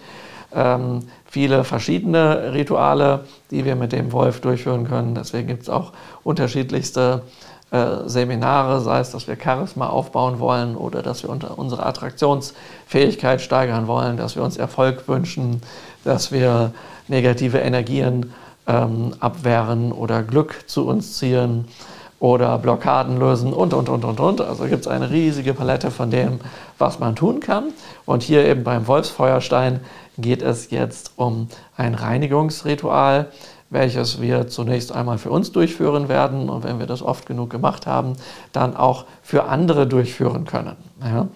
ähm, 0.54 1.02
viele 1.26 1.64
verschiedene 1.64 2.54
Rituale, 2.54 3.26
die 3.52 3.66
wir 3.66 3.76
mit 3.76 3.92
dem 3.92 4.12
Wolf 4.12 4.42
durchführen 4.42 4.88
können. 4.88 5.14
Deswegen 5.16 5.48
gibt 5.48 5.64
es 5.64 5.70
auch 5.70 5.92
unterschiedlichste 6.24 7.22
Seminare, 8.05 8.82
sei 8.82 9.00
es, 9.00 9.12
dass 9.12 9.27
wir 9.27 9.38
Charisma 9.41 9.88
aufbauen 9.88 10.39
wollen 10.39 10.75
oder 10.75 11.01
dass 11.01 11.24
wir 11.24 11.29
unsere 11.58 11.86
Attraktionsfähigkeit 11.86 13.41
steigern 13.41 13.88
wollen, 13.88 14.17
dass 14.17 14.36
wir 14.36 14.44
uns 14.44 14.58
Erfolg 14.58 15.08
wünschen, 15.08 15.62
dass 16.03 16.32
wir 16.32 16.72
negative 17.08 17.60
Energien 17.60 18.34
ähm, 18.67 19.13
abwehren 19.20 19.91
oder 19.91 20.24
Glück 20.24 20.63
zu 20.67 20.88
uns 20.88 21.17
ziehen 21.17 21.65
oder 22.20 22.58
Blockaden 22.58 23.20
lösen 23.20 23.53
und, 23.53 23.74
und, 23.74 23.89
und, 23.89 24.05
und, 24.05 24.20
und. 24.20 24.41
Also 24.41 24.65
gibt 24.65 24.82
es 24.82 24.88
eine 24.88 25.12
riesige 25.12 25.53
Palette 25.53 25.91
von 25.91 26.10
dem, 26.10 26.39
was 26.77 27.00
man 27.00 27.15
tun 27.15 27.39
kann. 27.39 27.74
Und 28.05 28.24
hier 28.24 28.46
eben 28.46 28.63
beim 28.63 28.88
Wolfsfeuerstein 28.88 29.82
geht 30.17 30.41
es 30.41 30.72
jetzt 30.72 31.12
um 31.17 31.50
ein 31.75 31.94
Reinigungsritual, 31.94 33.27
welches 33.70 34.22
wir 34.22 34.48
zunächst 34.48 34.92
einmal 34.92 35.18
für 35.18 35.32
uns 35.32 35.52
durchführen 35.52 36.08
werden 36.08 36.50
und 36.50 36.64
wenn 36.64 36.80
wir 36.80 36.86
das 36.86 37.02
oft 37.02 37.26
genug 37.26 37.50
gemacht 37.50 37.88
haben, 37.88 38.14
dann 38.52 38.76
auch 38.76 39.06
für 39.22 39.46
andere 39.46 39.88
durchführen 39.88 40.46
können. 40.46 40.76
Ja? 41.02 41.28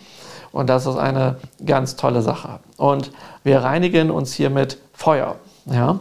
Und 0.52 0.70
das 0.70 0.86
ist 0.86 0.98
eine 0.98 1.38
ganz 1.66 1.96
tolle 1.96 2.22
Sache. 2.22 2.60
Und 2.78 3.12
wir 3.44 3.60
reinigen 3.60 4.12
uns 4.12 4.34
hier 4.34 4.50
mit 4.50 4.80
Feuer. 4.94 5.36
Ja? 5.66 6.00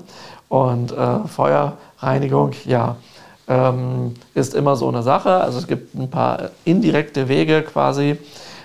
Und 0.49 0.93
äh, 0.93 1.19
Feuerreinigung, 1.27 2.53
ja, 2.65 2.97
ähm, 3.49 4.15
ist 4.35 4.55
immer 4.55 4.77
so 4.77 4.89
eine 4.89 5.03
Sache. 5.03 5.41
Also 5.41 5.59
es 5.59 5.67
gibt 5.67 5.95
ein 5.95 6.11
paar 6.11 6.51
indirekte 6.65 7.29
Wege 7.29 7.63
quasi, 7.63 8.19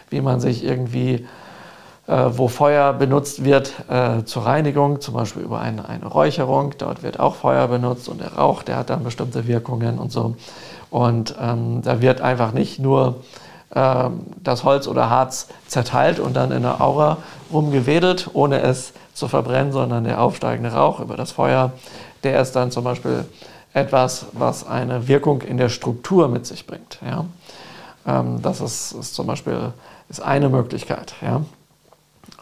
wie 0.10 0.22
man 0.22 0.39
sich 0.39 0.63
irgendwie, 0.63 1.25
wo 2.05 2.50
Feuer 2.50 2.91
benutzt 2.91 3.45
wird 3.45 3.74
äh, 3.89 4.25
zur 4.25 4.45
Reinigung, 4.45 5.00
zum 5.00 5.13
Beispiel 5.13 5.43
über 5.43 5.62
eine, 5.62 5.88
eine 5.88 6.05
Räucherung. 6.05 6.74
Dort 6.77 7.01
wird 7.01 7.19
auch 7.19 7.36
Feuer 7.36 7.67
benutzt 7.69 8.10
und 8.10 8.19
der 8.19 8.33
Rauch, 8.33 8.63
der 8.63 8.75
hat 8.75 8.89
dann 8.89 9.03
bestimmte 9.03 9.48
Wirkungen 9.48 10.00
und 10.00 10.12
so. 10.12 10.36
Und 10.89 11.36
ähm, 11.39 11.81
da 11.81 12.01
wird 12.01 12.19
einfach 12.19 12.51
nicht 12.51 12.77
nur 12.77 13.15
ähm, 13.74 14.25
das 14.43 14.63
Holz 14.63 14.88
oder 14.88 15.10
Harz 15.10 15.48
zerteilt 15.67 16.19
und 16.19 16.36
dann 16.36 16.51
in 16.51 16.63
der 16.63 16.81
Aura 16.81 17.17
rumgewedelt, 17.51 18.29
ohne 18.33 18.62
es 18.62 18.93
zu 19.13 19.27
verbrennen, 19.27 19.72
sondern 19.72 20.03
der 20.03 20.22
aufsteigende 20.22 20.74
Rauch 20.74 21.00
über 21.00 21.15
das 21.15 21.31
Feuer, 21.31 21.72
der 22.24 22.41
ist 22.41 22.51
dann 22.51 22.69
zum 22.69 22.83
Beispiel 22.83 23.25
etwas, 23.74 24.27
was 24.33 24.67
eine 24.67 25.07
Wirkung 25.07 25.41
in 25.41 25.57
der 25.57 25.69
Struktur 25.69 26.27
mit 26.27 26.45
sich 26.45 26.67
bringt. 26.67 27.00
Ja? 27.05 27.25
Ähm, 28.05 28.41
das 28.41 28.62
ist, 28.62 28.91
ist, 28.91 29.15
zum 29.15 29.27
Beispiel 29.27 29.74
ist 30.10 30.22
eine 30.22 30.50
Möglichkeit. 30.50 31.15
Ja? 31.22 31.41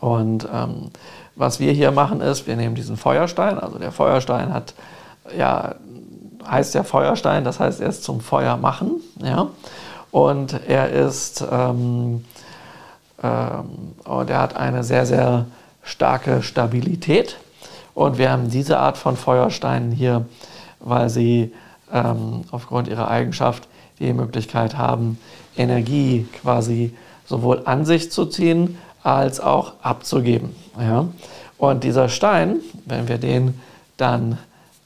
Und 0.01 0.47
ähm, 0.53 0.89
was 1.35 1.61
wir 1.61 1.71
hier 1.71 1.91
machen 1.91 2.19
ist, 2.19 2.47
wir 2.47 2.57
nehmen 2.57 2.75
diesen 2.75 2.97
Feuerstein, 2.97 3.57
also 3.57 3.79
der 3.79 3.93
Feuerstein 3.93 4.53
hat, 4.53 4.73
ja, 5.37 5.75
heißt 6.45 6.73
ja 6.75 6.83
Feuerstein, 6.83 7.45
das 7.45 7.61
heißt, 7.61 7.79
er 7.79 7.87
ist 7.87 8.03
zum 8.03 8.19
Feuer 8.19 8.57
machen. 8.57 8.99
Ja? 9.23 9.47
Und 10.11 10.59
er 10.67 10.89
ist, 10.89 11.45
ähm, 11.49 12.25
ähm, 13.23 13.95
und 14.03 14.29
er 14.29 14.39
hat 14.39 14.57
eine 14.57 14.83
sehr, 14.83 15.05
sehr 15.05 15.45
starke 15.83 16.43
Stabilität. 16.43 17.37
Und 17.93 18.17
wir 18.17 18.31
haben 18.31 18.49
diese 18.49 18.79
Art 18.79 18.97
von 18.97 19.15
Feuersteinen 19.15 19.91
hier 19.91 20.25
weil 20.83 21.09
sie 21.09 21.53
ähm, 21.91 22.43
aufgrund 22.51 22.87
ihrer 22.87 23.09
Eigenschaft 23.09 23.67
die 23.99 24.13
Möglichkeit 24.13 24.77
haben, 24.77 25.17
Energie 25.55 26.27
quasi 26.41 26.93
sowohl 27.25 27.61
an 27.65 27.85
sich 27.85 28.11
zu 28.11 28.25
ziehen 28.25 28.77
als 29.03 29.39
auch 29.39 29.73
abzugeben. 29.81 30.55
Ja? 30.79 31.07
Und 31.57 31.83
dieser 31.83 32.09
Stein, 32.09 32.57
wenn 32.85 33.07
wir 33.07 33.17
den 33.17 33.59
dann 33.97 34.37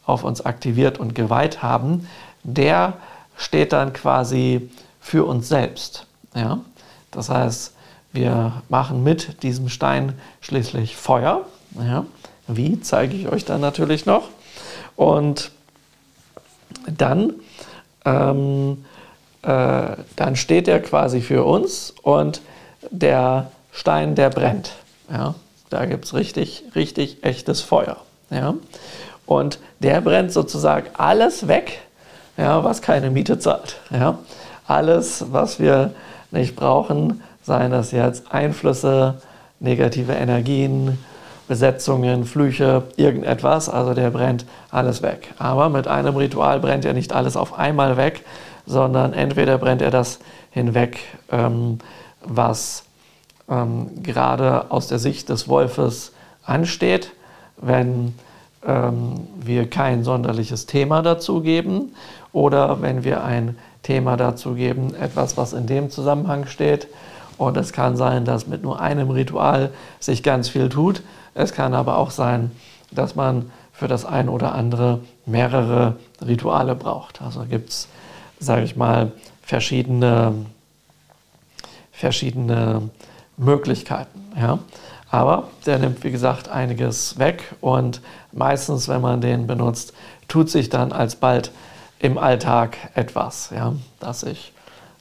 auf 0.06 0.24
uns 0.24 0.42
aktiviert 0.46 1.00
und 1.00 1.16
geweiht 1.16 1.64
haben, 1.64 2.08
der 2.44 2.94
steht 3.38 3.74
dann 3.74 3.94
quasi 3.94 4.70
für 5.00 5.26
uns 5.26 5.48
selbst. 5.48 6.06
Ja? 6.36 6.60
Das 7.12 7.30
heißt, 7.30 7.74
wir 8.12 8.62
machen 8.70 9.04
mit 9.04 9.44
diesem 9.44 9.70
Stein 9.70 10.14
schließlich 10.42 10.96
Feuer. 10.96 11.42
Ja? 11.80 12.06
Wie 12.48 12.80
zeige 12.82 13.16
ich 13.16 13.30
euch 13.30 13.46
dann 13.46 13.62
natürlich 13.62 14.06
noch. 14.06 14.30
Und 14.96 15.52
dann, 16.88 17.34
ähm, 18.06 18.86
äh, 19.42 19.96
dann 20.16 20.36
steht 20.36 20.68
er 20.68 20.80
quasi 20.80 21.22
für 21.22 21.44
uns 21.44 21.94
und 22.02 22.42
der 22.92 23.52
Stein, 23.76 24.16
der 24.16 24.30
brennt. 24.30 24.72
Ja? 25.12 25.36
Da 25.70 25.86
gibt 25.86 26.06
es 26.06 26.14
richtig, 26.14 26.64
richtig 26.76 27.24
echtes 27.24 27.62
Feuer. 27.62 27.98
Ja? 28.30 28.54
Und 29.26 29.60
der 29.80 30.00
brennt 30.00 30.32
sozusagen 30.32 30.88
alles 30.98 31.50
weg, 31.50 31.82
ja, 32.38 32.64
was 32.64 32.82
keine 32.82 33.12
Miete 33.12 33.38
zahlt. 33.38 33.76
Ja? 33.92 34.20
Alles, 34.66 35.26
was 35.32 35.60
wir 35.60 35.92
nicht 36.32 36.56
brauchen, 36.56 37.22
seien 37.44 37.72
das 37.72 37.92
jetzt 37.92 38.32
Einflüsse, 38.32 39.16
negative 39.60 40.14
Energien, 40.14 40.98
Besetzungen, 41.50 42.24
Flüche, 42.24 42.84
irgendetwas. 42.96 43.68
Also 43.68 43.94
der 43.94 44.10
brennt 44.10 44.46
alles 44.72 45.02
weg. 45.02 45.34
Aber 45.38 45.68
mit 45.68 45.88
einem 45.88 46.16
Ritual 46.16 46.62
brennt 46.62 46.86
er 46.86 46.94
nicht 46.94 47.12
alles 47.12 47.36
auf 47.36 47.60
einmal 47.60 47.98
weg, 47.98 48.24
sondern 48.66 49.12
entweder 49.12 49.58
brennt 49.58 49.82
er 49.82 49.92
das 49.92 50.20
hinweg, 50.52 51.00
ähm, 51.30 51.80
was 52.24 52.85
ähm, 53.50 54.04
gerade 54.04 54.72
aus 54.72 54.88
der 54.88 55.00
Sicht 55.00 55.30
des 55.30 55.48
Wolfes 55.48 56.14
ansteht, 56.44 57.12
wenn 57.58 58.14
ähm, 58.66 59.28
wir 59.40 59.70
kein 59.70 60.04
sonderliches 60.04 60.66
Thema 60.66 61.02
dazu 61.02 61.42
geben 61.42 61.94
oder 62.34 62.82
wenn 62.82 63.04
wir 63.04 63.24
ein 63.24 63.58
Thema 63.84 64.18
dazu 64.18 64.56
geben, 64.56 64.96
etwas, 64.96 65.38
was 65.38 65.54
in 65.54 65.68
dem 65.68 65.90
Zusammenhang 65.90 66.48
steht. 66.48 66.88
Und 67.38 67.58
es 67.58 67.74
kann 67.74 67.98
sein, 67.98 68.26
dass 68.26 68.48
mit 68.48 68.64
nur 68.64 68.80
einem 68.80 69.10
Ritual 69.10 69.72
sich 70.00 70.24
ganz 70.24 70.50
viel 70.50 70.70
tut. 70.70 71.04
Es 71.34 71.54
kann 71.54 71.74
aber 71.74 71.98
auch 71.98 72.12
sein, 72.12 72.52
dass 72.92 73.16
man 73.16 73.52
für 73.74 73.88
das 73.88 74.06
ein 74.06 74.30
oder 74.30 74.56
andere 74.56 75.02
mehrere 75.26 75.98
Rituale 76.26 76.76
braucht. 76.76 77.22
Also 77.22 77.44
gibt 77.44 77.70
es, 77.70 77.88
sage 78.40 78.64
ich 78.64 78.76
mal, 78.76 79.12
verschiedene, 79.42 80.34
verschiedene 81.92 82.90
Möglichkeiten. 83.38 84.32
Ja? 84.40 84.60
Aber 85.12 85.50
der 85.66 85.80
nimmt, 85.80 86.04
wie 86.04 86.12
gesagt, 86.12 86.50
einiges 86.50 87.18
weg 87.20 87.56
und 87.62 88.02
meistens, 88.32 88.88
wenn 88.88 89.02
man 89.02 89.22
den 89.22 89.48
benutzt, 89.48 89.94
tut 90.28 90.50
sich 90.50 90.70
dann 90.70 90.92
alsbald 90.92 91.52
im 92.00 92.18
Alltag 92.18 92.78
etwas, 92.96 93.52
ja? 93.56 93.74
dass 94.00 94.24
ich 94.24 94.52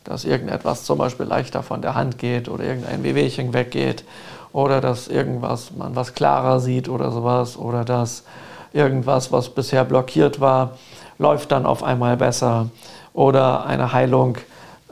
dass 0.04 0.26
irgendetwas 0.26 0.84
zum 0.84 0.98
Beispiel 0.98 1.26
leichter 1.26 1.62
von 1.62 1.80
der 1.80 1.94
Hand 1.94 2.18
geht 2.18 2.48
oder 2.48 2.62
irgendein 2.62 3.02
Wehwehchen 3.02 3.54
weggeht 3.54 4.04
oder 4.52 4.80
dass 4.80 5.08
irgendwas 5.08 5.72
man 5.76 5.96
was 5.96 6.14
klarer 6.14 6.60
sieht 6.60 6.88
oder 6.88 7.10
sowas 7.10 7.56
oder 7.56 7.84
dass 7.84 8.24
irgendwas, 8.72 9.32
was 9.32 9.48
bisher 9.48 9.84
blockiert 9.84 10.40
war, 10.40 10.72
läuft 11.18 11.52
dann 11.52 11.64
auf 11.64 11.82
einmal 11.82 12.16
besser 12.16 12.68
oder 13.14 13.64
eine 13.64 13.92
Heilung 13.92 14.36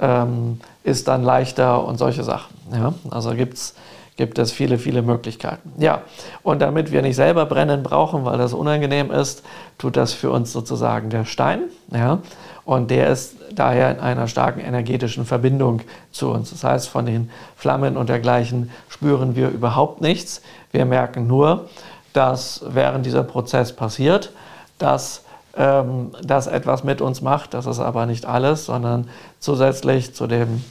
ähm, 0.01 0.61
ist 0.83 1.09
dann 1.09 1.23
leichter 1.23 1.85
und 1.85 1.99
solche 1.99 2.25
Sachen. 2.25 2.51
Ja? 2.75 2.95
Also 3.11 3.35
gibt's, 3.35 3.75
gibt 4.17 4.38
es 4.38 4.52
viele, 4.52 4.79
viele 4.79 5.02
Möglichkeiten. 5.02 5.73
Ja, 5.79 6.02
und 6.43 6.61
damit 6.61 6.93
wir 6.93 7.02
nicht 7.02 7.17
selber 7.17 7.47
brennen 7.47 7.83
brauchen, 7.83 8.25
weil 8.25 8.38
das 8.38 8.52
unangenehm 8.52 9.11
ist, 9.11 9.43
tut 9.79 9.97
das 9.97 10.12
für 10.12 10.31
uns 10.31 10.52
sozusagen 10.52 11.11
der 11.11 11.25
Stein. 11.25 11.62
Ja? 11.93 12.19
Und 12.64 12.91
der 12.91 13.09
ist 13.09 13.37
daher 13.55 13.91
in 13.91 14.00
einer 14.00 14.29
starken 14.29 14.61
energetischen 14.61 15.25
Verbindung 15.25 15.81
zu 16.12 16.31
uns. 16.31 16.50
Das 16.50 16.64
heißt, 16.64 16.88
von 16.88 17.07
den 17.07 17.31
Flammen 17.57 17.97
und 17.97 18.09
dergleichen 18.09 18.71
spüren 18.88 19.35
wir 19.35 19.49
überhaupt 19.49 20.00
nichts. 20.00 20.43
Wir 20.71 20.85
merken 20.85 21.26
nur, 21.26 21.69
dass 22.12 22.62
während 22.69 23.07
dieser 23.07 23.25
Prozess 23.25 23.73
passiert, 23.75 24.33
dass 24.79 25.23
ähm, 25.57 26.12
das 26.23 26.47
etwas 26.47 26.85
mit 26.85 27.00
uns 27.00 27.21
macht. 27.21 27.55
Das 27.55 27.67
ist 27.67 27.81
aber 27.81 28.07
nicht 28.07 28.26
alles, 28.26 28.67
sondern 28.67 29.09
zusätzlich 29.38 30.14
zu 30.14 30.26
dem 30.26 30.62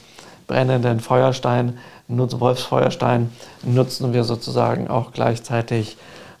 brennenden 0.52 1.00
Feuerstein, 1.00 1.78
Wolfsfeuerstein, 2.08 3.32
nutzen 3.62 4.12
wir 4.12 4.22
sozusagen 4.22 4.86
auch 4.86 5.12
gleichzeitig 5.12 5.96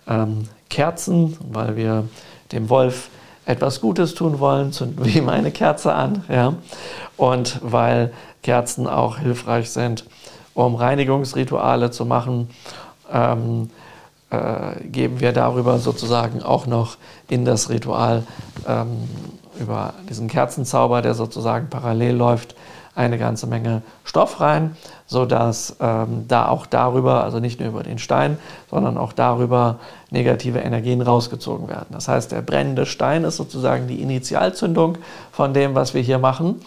ähm, 0.06 0.48
Kerzen, 0.68 1.38
weil 1.50 1.76
wir 1.76 2.04
dem 2.52 2.68
Wolf 2.68 3.08
etwas 3.46 3.80
Gutes 3.80 4.14
tun 4.14 4.38
wollen, 4.38 4.70
zünden 4.70 5.02
wir 5.02 5.16
ihm 5.16 5.30
eine 5.30 5.50
Kerze 5.50 5.94
an. 5.94 6.24
Ja? 6.28 6.56
Und 7.16 7.58
weil 7.62 8.12
Kerzen 8.42 8.86
auch 8.86 9.16
hilfreich 9.16 9.70
sind, 9.70 10.04
um 10.52 10.74
Reinigungsrituale 10.74 11.90
zu 11.90 12.04
machen, 12.04 12.50
ähm, 13.10 13.70
äh, 14.28 14.84
geben 14.84 15.20
wir 15.20 15.32
darüber 15.32 15.78
sozusagen 15.78 16.42
auch 16.42 16.66
noch 16.66 16.98
in 17.30 17.46
das 17.46 17.70
Ritual 17.70 18.24
ähm, 18.68 19.08
über 19.58 19.94
diesen 20.10 20.28
Kerzenzauber, 20.28 21.00
der 21.00 21.14
sozusagen 21.14 21.70
parallel 21.70 22.14
läuft, 22.14 22.54
eine 22.94 23.18
ganze 23.18 23.46
Menge 23.46 23.82
Stoff 24.04 24.40
rein, 24.40 24.76
sodass 25.06 25.76
ähm, 25.80 26.26
da 26.28 26.48
auch 26.48 26.66
darüber, 26.66 27.24
also 27.24 27.38
nicht 27.38 27.58
nur 27.58 27.70
über 27.70 27.82
den 27.82 27.98
Stein, 27.98 28.36
sondern 28.70 28.98
auch 28.98 29.12
darüber 29.12 29.78
negative 30.10 30.58
Energien 30.58 31.00
rausgezogen 31.00 31.68
werden. 31.68 31.86
Das 31.90 32.08
heißt, 32.08 32.32
der 32.32 32.42
brennende 32.42 32.84
Stein 32.84 33.24
ist 33.24 33.36
sozusagen 33.36 33.88
die 33.88 34.02
Initialzündung 34.02 34.98
von 35.30 35.54
dem, 35.54 35.74
was 35.74 35.94
wir 35.94 36.02
hier 36.02 36.18
machen. 36.18 36.60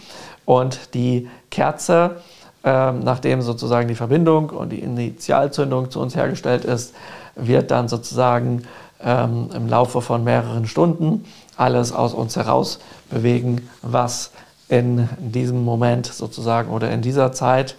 Und 0.46 0.94
die 0.96 1.30
Kerze, 1.52 2.18
ähm, 2.64 3.02
nachdem 3.02 3.42
sozusagen 3.42 3.88
die 3.88 3.96
Verbindung 3.96 4.50
und 4.50 4.72
die 4.72 4.80
Initialzündung 4.80 5.92
zu 5.92 6.00
uns 6.00 6.16
hergestellt 6.16 6.66
ist, 6.66 6.96
wird 7.36 7.70
dann 7.70 7.88
sozusagen 7.88 8.64
ähm, 9.04 9.50
im 9.54 9.68
Laufe 9.68 10.02
von 10.02 10.24
mehreren 10.24 10.66
Stunden 10.66 11.26
alles 11.58 11.92
aus 11.92 12.14
uns 12.14 12.36
heraus 12.36 12.80
bewegen, 13.10 13.70
was 13.82 14.32
in 14.68 15.08
diesem 15.20 15.64
Moment 15.64 16.08
sozusagen 16.08 16.72
oder 16.72 16.92
in 16.92 17.02
dieser 17.02 17.32
Zeit 17.32 17.76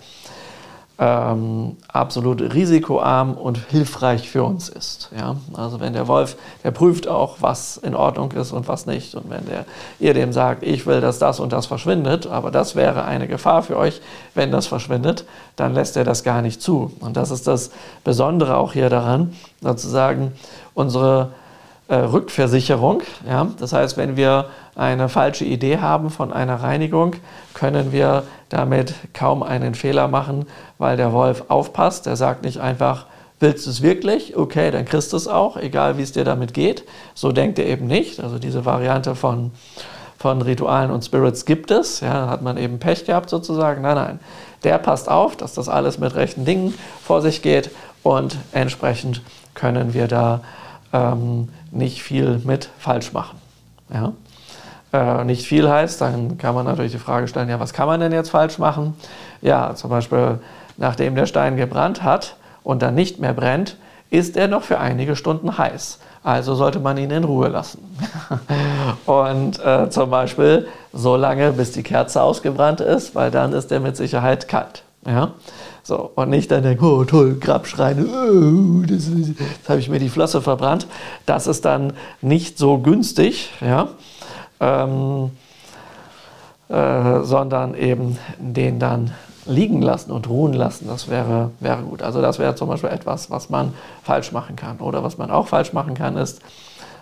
ähm, 0.99 1.77
absolut 1.89 2.41
risikoarm 2.55 3.35
und 3.35 3.59
hilfreich 3.69 4.31
für 4.31 4.45
uns 4.45 4.71
ist. 4.71 5.11
Ja? 5.17 5.37
Also 5.53 5.79
wenn 5.81 5.93
der 5.93 6.09
Wolf, 6.09 6.37
der 6.65 6.71
prüft 6.71 7.07
auch, 7.07 7.37
was 7.41 7.77
in 7.77 7.95
Ordnung 7.95 8.33
ist 8.33 8.53
und 8.53 8.67
was 8.67 8.87
nicht. 8.87 9.15
Und 9.15 9.29
wenn 9.29 9.45
der, 9.47 9.67
ihr 9.99 10.15
dem 10.15 10.33
sagt, 10.33 10.63
ich 10.63 10.87
will, 10.87 11.03
dass 11.03 11.19
das 11.19 11.39
und 11.39 11.53
das 11.53 11.67
verschwindet, 11.67 12.27
aber 12.27 12.51
das 12.51 12.77
wäre 12.77 13.05
eine 13.05 13.29
Gefahr 13.29 13.63
für 13.63 13.77
euch, 13.77 14.01
wenn 14.35 14.51
das 14.51 14.67
verschwindet, 14.67 15.27
dann 15.57 15.75
lässt 15.75 15.99
er 15.99 16.05
das 16.05 16.25
gar 16.25 16.41
nicht 16.41 16.63
zu. 16.63 16.93
Und 17.01 17.19
das 17.19 17.31
ist 17.31 17.47
das 17.47 17.71
Besondere 18.03 18.57
auch 18.57 18.73
hier 18.73 18.89
daran, 18.89 19.35
sozusagen 19.61 20.33
unsere 20.73 21.31
äh, 21.89 21.97
Rückversicherung. 21.97 23.03
Ja? 23.29 23.49
Das 23.59 23.75
heißt, 23.75 23.99
wenn 23.99 24.17
wir 24.17 24.47
eine 24.77 25.09
falsche 25.09 25.45
Idee 25.45 25.79
haben 25.79 26.11
von 26.11 26.33
einer 26.33 26.57
Reinigung, 26.57 27.17
können 27.55 27.93
wir 27.93 28.25
damit 28.51 28.95
kaum 29.15 29.43
einen 29.43 29.75
Fehler 29.75 30.07
machen, 30.07 30.47
weil 30.79 30.97
der 30.97 31.13
Wolf 31.13 31.45
aufpasst. 31.49 32.07
Er 32.07 32.17
sagt 32.17 32.45
nicht 32.45 32.59
einfach, 32.59 33.07
willst 33.41 33.67
du 33.67 33.71
es 33.71 33.83
wirklich? 33.83 34.37
Okay, 34.37 34.71
dann 34.71 34.85
kriegst 34.85 35.13
du 35.13 35.17
es 35.17 35.29
auch, 35.29 35.57
egal 35.57 35.97
wie 35.97 36.03
es 36.03 36.13
dir 36.13 36.25
damit 36.25 36.53
geht. 36.55 36.85
So 37.15 37.33
denkt 37.33 37.59
er 37.59 37.67
eben 37.67 37.87
nicht. 37.87 38.21
Also 38.21 38.39
diese 38.39 38.65
Variante 38.65 39.15
von, 39.15 39.51
von 40.19 40.43
Ritualen 40.43 40.91
und 40.91 41.05
Spirits 41.05 41.47
gibt 41.47 41.71
es. 41.71 42.01
Ja, 42.01 42.29
hat 42.29 42.43
man 42.43 42.59
eben 42.59 42.79
Pech 42.79 43.07
gehabt 43.07 43.31
sozusagen. 43.31 43.83
Nein, 43.83 43.97
nein. 43.97 44.21
Der 44.63 44.79
passt 44.79 45.09
auf, 45.09 45.37
dass 45.37 45.55
das 45.55 45.69
alles 45.69 45.99
mit 45.99 46.15
rechten 46.15 46.45
Dingen 46.45 46.75
vor 47.03 47.23
sich 47.23 47.41
geht 47.41 47.71
und 48.03 48.37
entsprechend 48.53 49.23
können 49.55 49.95
wir 49.95 50.07
da 50.07 50.43
ähm, 50.93 51.49
nicht 51.71 52.03
viel 52.03 52.41
mit 52.45 52.69
falsch 52.79 53.13
machen. 53.13 53.39
Ja? 53.93 54.13
Äh, 54.97 55.25
nicht 55.25 55.47
viel 55.47 55.69
heißt, 55.69 56.01
dann 56.01 56.39
kann 56.39 56.55
man 56.55 56.65
natürlich 56.65 56.93
die 56.93 56.99
Frage 56.99 57.29
stellen, 57.29 57.51
ja, 57.51 57.61
was 57.61 57.75
kann 57.75 57.87
man 57.87 58.01
denn 58.01 58.13
jetzt 58.13 58.31
falsch 58.31 58.59
machen? 58.59 58.95
Ja, 59.43 59.75
zum 59.75 59.91
Beispiel, 59.91 60.39
nachdem 60.79 61.15
der 61.15 61.27
Stein 61.27 61.57
gebrannt 61.57 62.03
hat 62.03 62.37
und 62.63 62.81
dann 62.81 62.95
nicht 62.95 63.19
mehr 63.19 63.35
brennt, 63.35 63.77
ist 64.09 64.39
er 64.39 64.49
noch 64.49 64.63
für 64.63 64.79
einige 64.79 65.15
Stunden 65.15 65.59
heiß. 65.59 65.99
Also 66.23 66.55
sollte 66.55 66.81
man 66.81 66.97
ihn 66.97 67.11
in 67.11 67.25
Ruhe 67.25 67.49
lassen. 67.49 67.99
und 69.07 69.63
äh, 69.63 69.91
zum 69.91 70.09
Beispiel 70.09 70.67
so 70.95 71.17
lange, 71.17 71.53
bis 71.53 71.73
die 71.73 71.83
Kerze 71.83 72.23
ausgebrannt 72.23 72.81
ist, 72.81 73.15
weil 73.15 73.31
dann 73.31 73.53
ist 73.53 73.71
er 73.71 73.81
mit 73.81 73.99
Sicherheit 73.99 74.49
kalt. 74.49 74.83
Ja? 75.07 75.33
So, 75.83 76.11
und 76.15 76.31
nicht 76.31 76.51
dann 76.51 76.63
denken, 76.63 76.85
oh 76.85 77.05
toll, 77.05 77.37
Grabschreine, 77.39 78.07
oh, 78.07 78.83
das, 78.87 79.09
jetzt 79.09 79.69
habe 79.69 79.79
ich 79.79 79.91
mir 79.91 79.99
die 79.99 80.09
Flosse 80.09 80.41
verbrannt. 80.41 80.87
Das 81.27 81.47
ist 81.47 81.67
dann 81.67 81.93
nicht 82.23 82.59
so 82.59 82.79
günstig, 82.79 83.51
ja? 83.61 83.89
Ähm, 84.61 85.31
äh, 86.69 87.23
sondern 87.23 87.75
eben 87.75 88.19
den 88.39 88.81
dann 88.81 89.13
liegen 89.47 89.83
lassen 89.83 90.11
und 90.11 90.29
ruhen 90.29 90.53
lassen. 90.53 90.89
Das 90.89 91.09
wäre, 91.09 91.53
wäre 91.61 91.83
gut. 91.83 92.03
Also 92.03 92.21
das 92.21 92.41
wäre 92.41 92.57
zum 92.57 92.69
Beispiel 92.69 92.91
etwas, 92.91 93.31
was 93.31 93.51
man 93.51 93.73
falsch 94.03 94.33
machen 94.33 94.57
kann. 94.57 94.79
Oder 94.79 95.05
was 95.05 95.17
man 95.17 95.31
auch 95.31 95.47
falsch 95.47 95.73
machen 95.73 95.95
kann, 95.95 96.17
ist, 96.17 96.43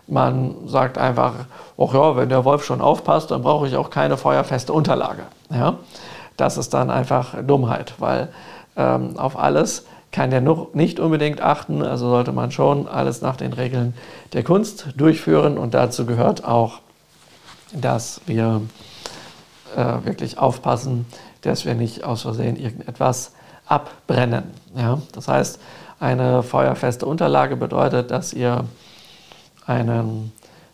man 0.06 0.54
sagt 0.66 0.98
einfach, 0.98 1.32
oh 1.78 1.88
ja, 1.94 2.14
wenn 2.16 2.28
der 2.28 2.44
Wolf 2.44 2.62
schon 2.64 2.82
aufpasst, 2.82 3.30
dann 3.30 3.40
brauche 3.40 3.66
ich 3.66 3.74
auch 3.76 3.88
keine 3.88 4.18
feuerfeste 4.18 4.72
Unterlage. 4.72 5.22
Ja? 5.50 5.78
Das 6.36 6.58
ist 6.58 6.74
dann 6.74 6.90
einfach 6.90 7.34
Dummheit, 7.42 7.94
weil 7.98 8.28
ähm, 8.76 9.18
auf 9.18 9.38
alles 9.38 9.86
kann 10.12 10.30
der 10.30 10.42
noch 10.42 10.74
nicht 10.74 11.00
unbedingt 11.00 11.40
achten, 11.40 11.82
also 11.82 12.08
sollte 12.10 12.32
man 12.32 12.50
schon 12.50 12.86
alles 12.86 13.22
nach 13.22 13.36
den 13.36 13.52
Regeln 13.52 13.94
der 14.32 14.44
Kunst 14.44 14.88
durchführen 14.96 15.56
und 15.56 15.74
dazu 15.74 16.04
gehört 16.06 16.44
auch, 16.44 16.80
dass 17.74 18.20
wir 18.26 18.62
äh, 19.76 20.04
wirklich 20.04 20.38
aufpassen, 20.38 21.06
dass 21.42 21.64
wir 21.64 21.74
nicht 21.74 22.04
aus 22.04 22.22
Versehen 22.22 22.56
irgendetwas 22.56 23.32
abbrennen. 23.66 24.44
Ja? 24.76 25.00
Das 25.12 25.28
heißt, 25.28 25.60
eine 26.00 26.42
feuerfeste 26.42 27.06
Unterlage 27.06 27.56
bedeutet, 27.56 28.10
dass 28.10 28.32
ihr 28.32 28.64
einen, 29.66 30.32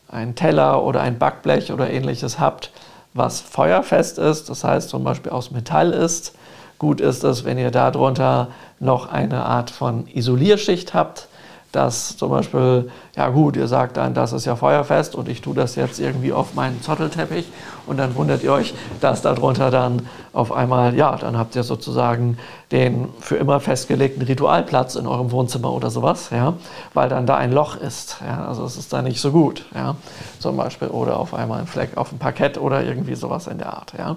einen 0.09 0.35
Teller 0.35 0.83
oder 0.83 1.01
ein 1.01 1.19
Backblech 1.19 1.73
oder 1.73 1.91
ähnliches 1.91 2.39
habt, 2.39 2.71
was 3.15 3.41
feuerfest 3.41 4.19
ist, 4.19 4.49
das 4.49 4.65
heißt 4.65 4.89
zum 4.89 5.05
Beispiel 5.05 5.33
aus 5.33 5.51
Metall 5.51 5.93
ist, 5.93 6.35
Gut 6.81 7.03
ist 7.03 7.25
es, 7.25 7.45
wenn 7.45 7.59
ihr 7.59 7.71
darunter 7.71 8.49
noch 8.79 9.13
eine 9.13 9.45
Art 9.45 9.71
von 9.71 10.07
Isolierschicht 10.07 10.95
habt, 10.95 11.29
dass 11.73 12.17
zum 12.17 12.31
Beispiel, 12.31 12.91
ja 13.17 13.29
gut, 13.29 13.57
ihr 13.57 13.69
sagt 13.69 13.97
dann, 13.97 14.13
das 14.13 14.33
ist 14.33 14.45
ja 14.45 14.57
feuerfest 14.57 15.15
und 15.15 15.29
ich 15.29 15.41
tue 15.41 15.55
das 15.55 15.77
jetzt 15.77 16.01
irgendwie 16.01 16.33
auf 16.33 16.55
meinen 16.55 16.83
Zottelteppich 16.83 17.47
und 17.87 17.97
dann 17.97 18.15
wundert 18.17 18.43
ihr 18.43 18.53
euch, 18.53 18.75
dass 19.01 19.23
darunter 19.23 19.71
dann 19.71 20.09
auf 20.33 20.53
einmal, 20.53 20.95
ja, 20.97 21.17
dann 21.17 21.39
habt 21.39 21.55
ihr 21.55 21.63
sozusagen 21.63 22.39
den 22.73 23.09
für 23.21 23.37
immer 23.37 23.61
festgelegten 23.61 24.23
Ritualplatz 24.23 24.97
in 24.97 25.07
eurem 25.07 25.31
Wohnzimmer 25.31 25.73
oder 25.73 25.91
sowas, 25.91 26.31
ja, 26.31 26.55
weil 26.95 27.09
dann 27.09 27.27
da 27.27 27.37
ein 27.37 27.53
Loch 27.53 27.77
ist, 27.77 28.17
ja, 28.27 28.47
also 28.47 28.65
es 28.65 28.77
ist 28.77 28.93
da 28.93 29.03
nicht 29.03 29.21
so 29.21 29.31
gut, 29.31 29.65
ja, 29.75 29.97
zum 30.39 30.57
Beispiel 30.57 30.89
oder 30.89 31.19
auf 31.19 31.35
einmal 31.35 31.61
ein 31.61 31.67
Fleck 31.67 31.97
auf 31.97 32.09
dem 32.09 32.19
Parkett 32.19 32.59
oder 32.59 32.85
irgendwie 32.85 33.15
sowas 33.15 33.47
in 33.47 33.59
der 33.59 33.73
Art, 33.75 33.93
ja. 33.97 34.17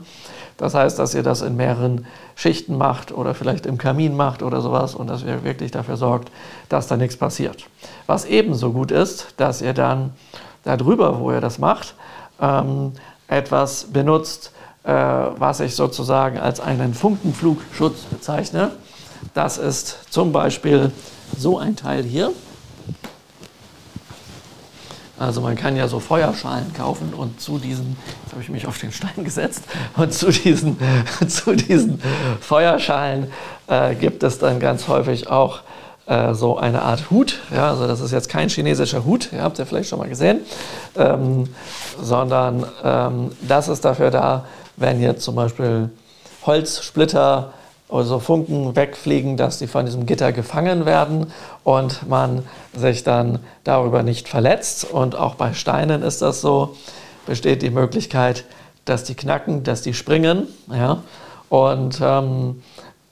Das 0.58 0.74
heißt, 0.74 1.00
dass 1.00 1.14
ihr 1.14 1.24
das 1.24 1.42
in 1.42 1.56
mehreren 1.56 2.06
Schichten 2.36 2.78
macht 2.78 3.12
oder 3.12 3.34
vielleicht 3.34 3.66
im 3.66 3.78
Kamin 3.78 4.16
macht 4.16 4.44
oder 4.44 4.62
sowas 4.62 4.96
und 4.96 5.08
dass 5.08 5.24
ihr 5.24 5.44
wirklich 5.44 5.72
dafür 5.72 5.98
sorgt, 5.98 6.32
dass 6.70 6.88
da 6.88 6.98
nichts 6.98 7.18
passiert. 7.18 7.66
Was 8.06 8.26
ebenso 8.26 8.72
gut 8.72 8.92
ist, 8.92 9.34
dass 9.38 9.62
ihr 9.62 9.74
dann 9.74 10.12
darüber, 10.64 11.20
wo 11.20 11.32
ihr 11.32 11.42
das 11.42 11.60
macht, 11.60 11.96
ähm, 12.40 12.94
etwas 13.28 13.86
benutzt, 13.86 14.52
äh, 14.84 14.92
was 14.92 15.60
ich 15.60 15.76
sozusagen 15.76 16.38
als 16.38 16.60
einen 16.60 16.94
Funkenflugschutz 16.94 18.02
bezeichne. 18.04 18.72
Das 19.34 19.58
ist 19.58 20.12
zum 20.12 20.32
Beispiel 20.32 20.92
so 21.38 21.58
ein 21.58 21.76
Teil 21.76 22.04
hier. 22.04 22.32
Also 25.24 25.42
man 25.42 25.56
kann 25.56 25.76
ja 25.76 25.88
so 25.88 26.00
Feuerschalen 26.00 26.74
kaufen 26.74 27.14
und 27.14 27.40
zu 27.40 27.58
diesen, 27.58 27.98
jetzt 28.24 28.34
habe 28.34 28.42
ich 28.42 28.50
mich 28.50 28.68
auf 28.68 28.78
den 28.78 28.92
Stein 28.92 29.24
gesetzt, 29.24 29.64
und 29.98 30.14
zu 30.14 30.32
diesen, 30.32 30.78
zu 31.28 31.56
diesen 31.56 32.02
Feuerschalen 32.42 33.32
äh, 33.68 33.96
gibt 33.96 34.24
es 34.24 34.40
dann 34.40 34.60
ganz 34.60 34.88
häufig 34.88 35.30
auch 35.30 35.62
äh, 36.06 36.34
so 36.34 36.58
eine 36.58 36.82
Art 36.82 37.10
Hut. 37.10 37.40
Ja, 37.54 37.70
also 37.70 37.88
das 37.88 38.02
ist 38.02 38.12
jetzt 38.12 38.30
kein 38.30 38.50
chinesischer 38.50 39.06
Hut, 39.06 39.32
ja, 39.32 39.44
habt 39.44 39.60
ihr 39.60 39.66
vielleicht 39.66 39.90
schon 39.90 40.00
mal 40.00 40.10
gesehen, 40.10 40.40
ähm, 40.98 41.48
sondern 42.02 42.66
ähm, 42.84 43.32
das 43.42 43.70
ist 43.70 43.86
dafür 43.86 44.12
da, 44.12 44.46
wenn 44.76 45.02
jetzt 45.02 45.24
zum 45.24 45.36
Beispiel 45.36 45.90
Holzsplitter 46.46 47.54
oder 47.94 48.06
so 48.06 48.18
Funken 48.18 48.76
wegfliegen, 48.76 49.38
dass 49.38 49.60
die 49.60 49.68
von 49.68 49.86
diesem 49.86 50.08
Gitter 50.08 50.32
gefangen 50.32 50.88
werden 50.88 51.32
und 51.64 52.10
man 52.10 52.44
sich 52.76 53.04
dann 53.04 53.38
darüber 53.64 54.02
nicht 54.02 54.28
verletzt. 54.28 54.92
Und 54.92 55.16
auch 55.16 55.36
bei 55.36 55.54
Steinen 55.54 56.02
ist 56.02 56.24
das 56.24 56.42
so, 56.42 56.76
besteht 57.28 57.62
die 57.62 57.70
Möglichkeit, 57.70 58.46
dass 58.86 59.04
die 59.04 59.14
knacken, 59.14 59.64
dass 59.64 59.84
die 59.84 59.94
springen. 59.94 60.48
Ja? 60.72 61.04
Und 61.50 62.00
ähm, 62.02 62.64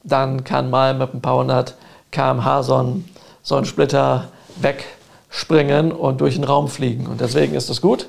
dann 0.03 0.43
kann 0.43 0.71
mal 0.71 0.95
mit 0.95 1.13
ein 1.13 1.21
paar 1.21 1.37
hundert 1.37 1.75
km/h 2.09 2.63
so 2.63 2.77
ein, 2.77 3.05
so 3.43 3.57
ein 3.57 3.65
Splitter 3.65 4.29
wegspringen 4.55 5.91
und 5.91 6.21
durch 6.21 6.33
den 6.33 6.43
Raum 6.43 6.67
fliegen. 6.67 7.05
Und 7.05 7.21
deswegen 7.21 7.53
ist 7.53 7.69
es 7.69 7.81
gut, 7.81 8.07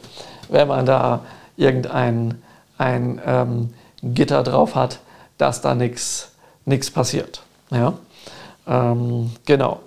wenn 0.49 0.69
man 0.69 0.87
da 0.87 1.21
irgendein 1.59 2.41
ein, 2.79 3.21
ähm, 3.27 3.75
Gitter 4.03 4.43
drauf 4.43 4.75
hat, 4.75 5.01
dass 5.37 5.61
da 5.61 5.75
nichts 5.75 6.32
passiert. 6.95 7.43
Ja? 7.71 7.95
Ähm, 8.67 9.33
genau. 9.45 9.81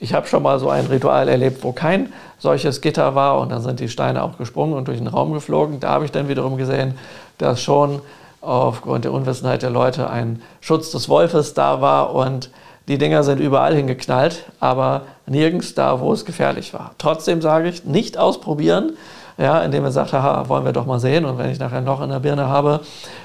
Ich 0.00 0.14
habe 0.14 0.26
schon 0.26 0.42
mal 0.42 0.60
so 0.60 0.70
ein 0.70 0.86
Ritual 0.86 1.28
erlebt, 1.28 1.64
wo 1.64 1.72
kein 1.72 2.12
solches 2.38 2.80
Gitter 2.80 3.14
war 3.14 3.40
und 3.40 3.50
dann 3.50 3.62
sind 3.62 3.80
die 3.80 3.88
Steine 3.88 4.22
auch 4.22 4.38
gesprungen 4.38 4.74
und 4.74 4.86
durch 4.86 4.98
den 4.98 5.08
Raum 5.08 5.32
geflogen. 5.32 5.80
Da 5.80 5.90
habe 5.90 6.04
ich 6.04 6.12
dann 6.12 6.28
wiederum 6.28 6.56
gesehen, 6.56 6.94
dass 7.38 7.60
schon 7.60 8.00
aufgrund 8.40 9.04
der 9.04 9.12
Unwissenheit 9.12 9.62
der 9.62 9.70
Leute 9.70 10.08
ein 10.08 10.40
Schutz 10.60 10.92
des 10.92 11.08
Wolfes 11.08 11.54
da 11.54 11.80
war 11.80 12.14
und 12.14 12.50
die 12.86 12.96
Dinger 12.96 13.22
sind 13.22 13.38
überall 13.38 13.74
hingeknallt, 13.74 14.44
aber 14.60 15.02
nirgends 15.26 15.74
da, 15.74 16.00
wo 16.00 16.12
es 16.12 16.24
gefährlich 16.24 16.72
war. 16.72 16.92
Trotzdem 16.96 17.42
sage 17.42 17.68
ich, 17.68 17.84
nicht 17.84 18.16
ausprobieren, 18.16 18.92
ja, 19.36 19.60
indem 19.60 19.84
er 19.84 19.92
sagt, 19.92 20.12
haha, 20.14 20.48
wollen 20.48 20.64
wir 20.64 20.72
doch 20.72 20.86
mal 20.86 20.98
sehen. 20.98 21.26
Und 21.26 21.36
wenn 21.38 21.50
ich 21.50 21.58
nachher 21.58 21.78
ein 21.78 21.84
Loch 21.84 22.00
in 22.00 22.08
der 22.08 22.20
Birne 22.20 22.48
habe, 22.48 22.80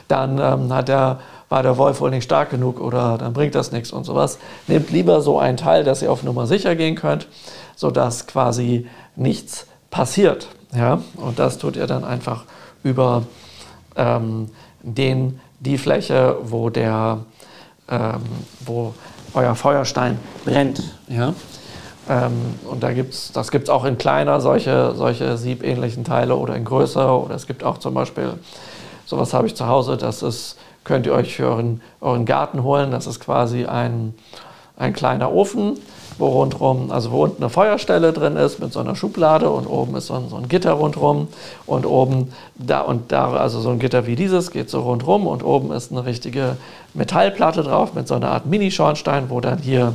dann 0.09 0.37
ähm, 0.37 0.73
hat 0.73 0.89
der, 0.89 1.19
war 1.53 1.61
der 1.61 1.77
Wolf 1.77 2.01
wohl 2.01 2.09
nicht 2.09 2.23
stark 2.23 2.49
genug 2.49 2.81
oder 2.81 3.19
dann 3.19 3.31
bringt 3.31 3.53
das 3.53 3.71
nichts 3.71 3.91
und 3.91 4.05
sowas. 4.05 4.39
Nehmt 4.65 4.89
lieber 4.89 5.21
so 5.21 5.37
ein 5.37 5.55
Teil, 5.55 5.83
dass 5.83 6.01
ihr 6.01 6.11
auf 6.11 6.23
Nummer 6.23 6.47
sicher 6.47 6.75
gehen 6.75 6.95
könnt, 6.95 7.27
sodass 7.75 8.25
quasi 8.25 8.87
nichts 9.15 9.67
passiert. 9.91 10.47
Ja? 10.75 11.03
Und 11.15 11.37
das 11.37 11.59
tut 11.59 11.75
ihr 11.75 11.85
dann 11.85 12.05
einfach 12.05 12.45
über 12.81 13.21
ähm, 13.95 14.49
den, 14.81 15.39
die 15.59 15.77
Fläche, 15.77 16.37
wo 16.41 16.71
der, 16.71 17.19
ähm, 17.87 18.21
wo 18.61 18.95
euer 19.35 19.53
Feuerstein 19.53 20.17
brennt. 20.45 20.81
Ja? 21.07 21.35
Ähm, 22.09 22.33
und 22.67 22.81
da 22.81 22.93
gibt's, 22.93 23.31
das 23.31 23.51
gibt 23.51 23.65
es 23.65 23.69
auch 23.69 23.85
in 23.85 23.99
kleiner, 23.99 24.41
solche, 24.41 24.95
solche 24.95 25.37
siebähnlichen 25.37 26.03
Teile 26.03 26.35
oder 26.35 26.55
in 26.55 26.65
größer. 26.65 27.15
Oder 27.15 27.35
es 27.35 27.45
gibt 27.45 27.63
auch 27.63 27.77
zum 27.77 27.93
Beispiel, 27.93 28.39
sowas 29.05 29.35
habe 29.35 29.45
ich 29.45 29.55
zu 29.55 29.67
Hause, 29.67 29.97
das 29.97 30.23
ist, 30.23 30.57
könnt 30.83 31.05
ihr 31.05 31.13
euch 31.13 31.35
für 31.35 31.47
euren, 31.47 31.81
euren 32.01 32.25
Garten 32.25 32.63
holen. 32.63 32.91
Das 32.91 33.07
ist 33.07 33.19
quasi 33.19 33.65
ein, 33.65 34.13
ein 34.77 34.93
kleiner 34.93 35.31
Ofen, 35.31 35.77
wo 36.17 36.27
rundherum, 36.27 36.91
also 36.91 37.11
wo 37.11 37.23
unten 37.23 37.41
eine 37.41 37.49
Feuerstelle 37.49 38.13
drin 38.13 38.35
ist 38.35 38.59
mit 38.59 38.73
so 38.73 38.79
einer 38.79 38.95
Schublade 38.95 39.49
und 39.49 39.65
oben 39.65 39.95
ist 39.95 40.07
so 40.07 40.15
ein, 40.15 40.29
so 40.29 40.35
ein 40.35 40.47
Gitter 40.47 40.73
rundherum 40.73 41.27
und 41.65 41.85
oben 41.85 42.33
da 42.55 42.81
und 42.81 43.11
da, 43.11 43.31
also 43.33 43.59
so 43.59 43.69
ein 43.69 43.79
Gitter 43.79 44.05
wie 44.05 44.15
dieses 44.15 44.51
geht 44.51 44.69
so 44.69 44.81
rundherum 44.81 45.27
und 45.27 45.43
oben 45.43 45.71
ist 45.71 45.91
eine 45.91 46.05
richtige 46.05 46.57
Metallplatte 46.93 47.63
drauf 47.63 47.93
mit 47.93 48.07
so 48.07 48.15
einer 48.15 48.29
Art 48.29 48.45
Mini-Schornstein, 48.45 49.29
wo 49.29 49.41
dann 49.41 49.59
hier 49.59 49.93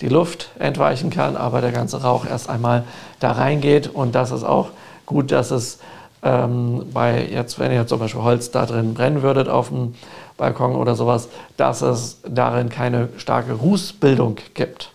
die 0.00 0.08
Luft 0.08 0.50
entweichen 0.58 1.10
kann, 1.10 1.36
aber 1.36 1.62
der 1.62 1.72
ganze 1.72 2.02
Rauch 2.02 2.26
erst 2.26 2.50
einmal 2.50 2.84
da 3.20 3.32
reingeht 3.32 3.88
und 3.88 4.14
das 4.14 4.30
ist 4.30 4.44
auch 4.44 4.68
gut, 5.06 5.32
dass 5.32 5.50
es 5.50 5.78
ähm, 6.26 6.86
bei 6.92 7.24
jetzt, 7.24 7.58
wenn 7.60 7.70
ihr 7.70 7.86
zum 7.86 8.00
Beispiel 8.00 8.22
Holz 8.22 8.50
da 8.50 8.66
drin 8.66 8.94
brennen 8.94 9.22
würdet 9.22 9.48
auf 9.48 9.68
dem 9.68 9.94
Balkon 10.36 10.74
oder 10.74 10.96
sowas, 10.96 11.28
dass 11.56 11.82
es 11.82 12.20
darin 12.28 12.68
keine 12.68 13.08
starke 13.16 13.52
Rußbildung 13.52 14.36
gibt. 14.54 14.90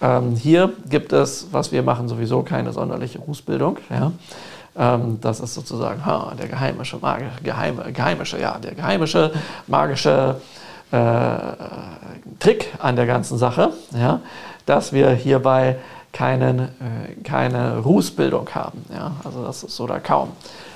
Ähm, 0.00 0.36
hier 0.36 0.72
gibt 0.88 1.12
es, 1.12 1.48
was 1.50 1.72
wir 1.72 1.82
machen, 1.82 2.08
sowieso 2.08 2.42
keine 2.42 2.72
sonderliche 2.72 3.18
Rußbildung. 3.18 3.78
Ja? 3.90 4.12
Ähm, 4.76 5.18
das 5.20 5.40
ist 5.40 5.54
sozusagen 5.54 6.06
ha, 6.06 6.32
der 6.38 6.46
geheimische, 6.46 6.96
magische, 6.98 7.42
geheime, 7.42 7.92
geheimische, 7.92 8.40
ja, 8.40 8.58
der 8.58 8.74
geheimische, 8.74 9.32
magische 9.66 10.36
äh, 10.92 11.28
Trick 12.38 12.72
an 12.78 12.94
der 12.94 13.06
ganzen 13.06 13.36
Sache, 13.36 13.72
ja? 13.94 14.20
dass 14.64 14.92
wir 14.92 15.10
hierbei 15.10 15.76
keinen, 16.12 16.60
äh, 16.60 17.14
keine 17.24 17.78
Rußbildung 17.78 18.48
haben. 18.50 18.84
Ja? 18.92 19.12
Also 19.24 19.42
das 19.44 19.62
ist 19.62 19.76
so 19.76 19.86
da 19.86 19.98
kaum. 19.98 20.28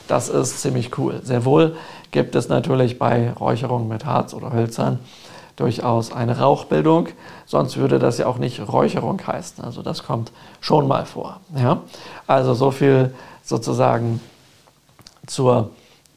Das 0.09 0.29
ist 0.29 0.62
ziemlich 0.62 0.96
cool. 0.99 1.20
Sehr 1.22 1.44
wohl 1.44 1.77
gibt 2.11 2.35
es 2.35 2.49
natürlich 2.49 2.99
bei 2.99 3.33
Räucherung 3.33 3.88
mit 3.88 4.07
Harz 4.07 4.33
oder 4.35 4.53
Hölzern 4.53 5.01
durchaus 5.57 6.12
eine 6.12 6.38
Rauchbildung, 6.38 7.09
sonst 7.46 7.79
würde 7.79 7.99
das 7.99 8.18
ja 8.18 8.27
auch 8.27 8.38
nicht 8.38 8.61
Räucherung 8.61 9.20
heißen. 9.27 9.64
Also 9.64 9.83
das 9.83 10.05
kommt 10.05 10.31
schon 10.61 10.87
mal 10.87 11.07
vor. 11.07 11.40
Ja? 11.57 11.81
Also 12.27 12.55
so 12.55 12.70
viel 12.70 13.14
sozusagen 13.42 14.20
zur 15.27 15.70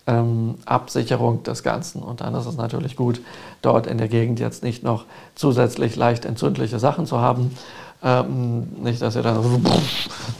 ähm, 0.08 0.56
Absicherung 0.66 1.44
des 1.44 1.64
Ganzen. 1.64 2.04
Und 2.04 2.22
dann 2.22 2.36
ist 2.36 2.46
es 2.46 2.58
natürlich 2.58 2.96
gut, 2.96 3.22
dort 3.62 3.88
in 3.88 3.98
der 3.98 4.10
Gegend 4.10 4.40
jetzt 4.40 4.64
nicht 4.64 4.84
noch 4.84 5.06
zusätzlich 5.36 5.96
leicht 5.96 6.26
entzündliche 6.26 6.80
Sachen 6.80 7.06
zu 7.06 7.20
haben. 7.20 7.56
Ähm, 8.02 8.68
nicht, 8.82 9.02
dass 9.02 9.16
ihr 9.16 9.24
dann 9.24 9.44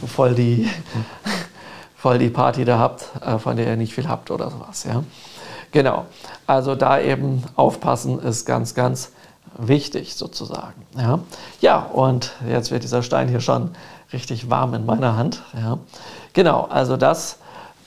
voll 0.06 0.34
die, 0.34 0.68
voll 1.96 2.18
die 2.18 2.30
Party 2.30 2.64
da 2.64 2.78
habt, 2.78 3.04
äh, 3.24 3.38
von 3.38 3.56
der 3.56 3.66
ihr 3.66 3.76
nicht 3.76 3.94
viel 3.94 4.08
habt 4.08 4.30
oder 4.30 4.50
sowas. 4.50 4.84
Ja? 4.84 5.04
Genau, 5.72 6.06
also 6.46 6.74
da 6.74 7.00
eben 7.00 7.44
aufpassen 7.56 8.18
ist 8.20 8.46
ganz, 8.46 8.74
ganz 8.74 9.12
wichtig 9.58 10.14
sozusagen. 10.14 10.86
Ja, 10.96 11.20
ja 11.60 11.78
und 11.78 12.32
jetzt 12.48 12.70
wird 12.70 12.82
dieser 12.82 13.02
Stein 13.02 13.28
hier 13.28 13.40
schon 13.40 13.70
richtig 14.12 14.50
warm 14.50 14.74
in 14.74 14.86
meiner 14.86 15.16
Hand. 15.16 15.42
Ja. 15.54 15.78
Genau, 16.32 16.66
also 16.70 16.96
das 16.96 17.38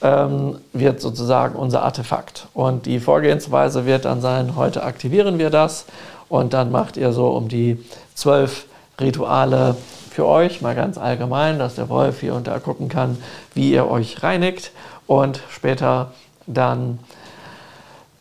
ähm, 0.02 0.58
wird 0.72 1.00
sozusagen 1.00 1.56
unser 1.56 1.82
Artefakt. 1.82 2.46
Und 2.54 2.86
die 2.86 3.00
Vorgehensweise 3.00 3.86
wird 3.86 4.04
dann 4.04 4.20
sein, 4.20 4.56
heute 4.56 4.82
aktivieren 4.82 5.38
wir 5.38 5.50
das 5.50 5.86
und 6.28 6.52
dann 6.52 6.70
macht 6.70 6.96
ihr 6.96 7.12
so 7.12 7.28
um 7.28 7.48
die 7.48 7.82
zwölf 8.14 8.66
Rituale 9.00 9.76
für 10.10 10.26
euch, 10.26 10.62
mal 10.62 10.74
ganz 10.74 10.98
allgemein, 10.98 11.58
dass 11.58 11.74
der 11.74 11.88
Wolf 11.88 12.20
hier 12.20 12.34
und 12.34 12.46
da 12.46 12.58
gucken 12.58 12.88
kann, 12.88 13.18
wie 13.54 13.72
ihr 13.72 13.90
euch 13.90 14.22
reinigt 14.22 14.70
und 15.06 15.40
später 15.50 16.12
dann 16.46 16.98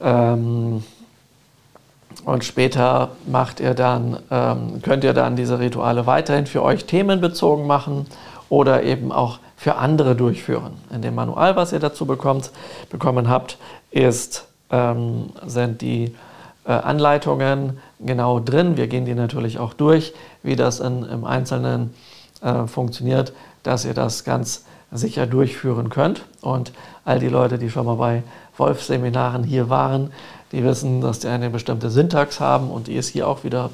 ähm, 0.01 0.83
und 2.25 2.45
später 2.45 3.11
macht 3.27 3.59
ihr 3.59 3.73
dann, 3.73 4.17
ähm, 4.31 4.81
könnt 4.81 5.03
ihr 5.03 5.13
dann 5.13 5.35
diese 5.35 5.59
Rituale 5.59 6.05
weiterhin 6.05 6.45
für 6.45 6.63
euch 6.63 6.85
themenbezogen 6.85 7.67
machen 7.67 8.05
oder 8.49 8.83
eben 8.83 9.11
auch 9.11 9.39
für 9.57 9.75
andere 9.75 10.15
durchführen. 10.15 10.73
In 10.93 11.01
dem 11.01 11.15
Manual, 11.15 11.55
was 11.55 11.73
ihr 11.73 11.79
dazu 11.79 12.05
bekommt, 12.05 12.51
bekommen 12.89 13.29
habt, 13.29 13.57
ist, 13.91 14.45
ähm, 14.71 15.31
sind 15.45 15.81
die 15.81 16.15
Anleitungen 16.71 17.79
genau 17.99 18.39
drin. 18.39 18.77
Wir 18.77 18.87
gehen 18.87 19.05
die 19.05 19.15
natürlich 19.15 19.59
auch 19.59 19.73
durch, 19.73 20.13
wie 20.43 20.55
das 20.55 20.79
in, 20.79 21.03
im 21.03 21.25
Einzelnen 21.25 21.93
äh, 22.41 22.67
funktioniert, 22.67 23.33
dass 23.63 23.85
ihr 23.85 23.93
das 23.93 24.23
ganz 24.23 24.65
sicher 24.91 25.25
durchführen 25.25 25.89
könnt. 25.89 26.23
Und 26.41 26.71
all 27.05 27.19
die 27.19 27.29
Leute, 27.29 27.57
die 27.57 27.69
schon 27.69 27.85
mal 27.85 27.95
bei 27.95 28.23
Wolf-Seminaren 28.57 29.43
hier 29.43 29.69
waren, 29.69 30.11
die 30.51 30.63
wissen, 30.63 31.01
dass 31.01 31.19
die 31.19 31.27
eine 31.27 31.49
bestimmte 31.49 31.89
Syntax 31.89 32.39
haben 32.39 32.69
und 32.69 32.87
die 32.87 32.95
ist 32.95 33.09
hier 33.09 33.27
auch 33.27 33.43
wieder 33.43 33.71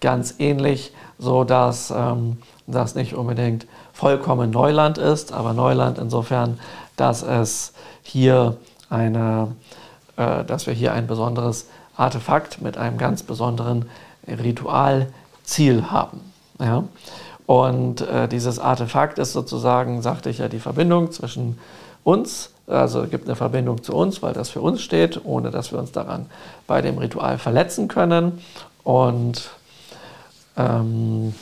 ganz 0.00 0.34
ähnlich, 0.38 0.92
so 1.18 1.44
dass 1.44 1.90
ähm, 1.90 2.38
das 2.66 2.94
nicht 2.94 3.14
unbedingt 3.14 3.66
vollkommen 3.92 4.50
Neuland 4.50 4.98
ist, 4.98 5.32
aber 5.32 5.52
Neuland 5.52 5.98
insofern, 5.98 6.58
dass 6.96 7.22
es 7.22 7.72
hier 8.02 8.56
eine, 8.90 9.52
äh, 10.16 10.44
dass 10.44 10.66
wir 10.66 10.74
hier 10.74 10.92
ein 10.92 11.06
besonderes 11.06 11.68
Artefakt 11.96 12.60
mit 12.60 12.76
einem 12.76 12.98
ganz 12.98 13.22
besonderen 13.22 13.88
Ritualziel 14.26 15.90
haben. 15.90 16.20
Ja? 16.60 16.84
Und 17.46 18.00
äh, 18.00 18.28
dieses 18.28 18.58
Artefakt 18.58 19.18
ist 19.18 19.32
sozusagen, 19.32 20.02
sagte 20.02 20.30
ich 20.30 20.38
ja, 20.38 20.48
die 20.48 20.58
Verbindung 20.58 21.12
zwischen 21.12 21.58
uns 22.04 22.50
also 22.66 23.04
gibt 23.06 23.26
eine 23.26 23.36
Verbindung 23.36 23.82
zu 23.82 23.94
uns, 23.94 24.22
weil 24.22 24.32
das 24.32 24.50
für 24.50 24.60
uns 24.60 24.82
steht, 24.82 25.24
ohne 25.24 25.50
dass 25.50 25.70
wir 25.70 25.78
uns 25.78 25.92
daran 25.92 26.26
bei 26.66 26.82
dem 26.82 26.98
Ritual 26.98 27.38
verletzen 27.38 27.86
können. 27.86 28.42
Und 28.82 29.50
ähm, 30.56 31.34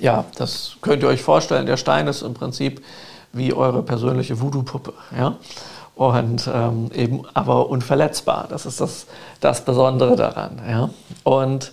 ja, 0.00 0.24
das 0.36 0.76
könnt 0.82 1.02
ihr 1.02 1.08
euch 1.08 1.22
vorstellen. 1.22 1.66
Der 1.66 1.78
Stein 1.78 2.06
ist 2.08 2.22
im 2.22 2.34
Prinzip 2.34 2.84
wie 3.32 3.54
eure 3.54 3.82
persönliche 3.82 4.40
Voodoo-Puppe. 4.40 4.92
Ja? 5.16 5.36
Und 5.96 6.50
ähm, 6.52 6.90
eben 6.92 7.22
aber 7.34 7.68
unverletzbar. 7.68 8.46
Das 8.48 8.66
ist 8.66 8.80
das, 8.80 9.06
das 9.40 9.64
Besondere 9.64 10.16
daran. 10.16 10.60
Ja? 10.68 10.90
Und 11.22 11.72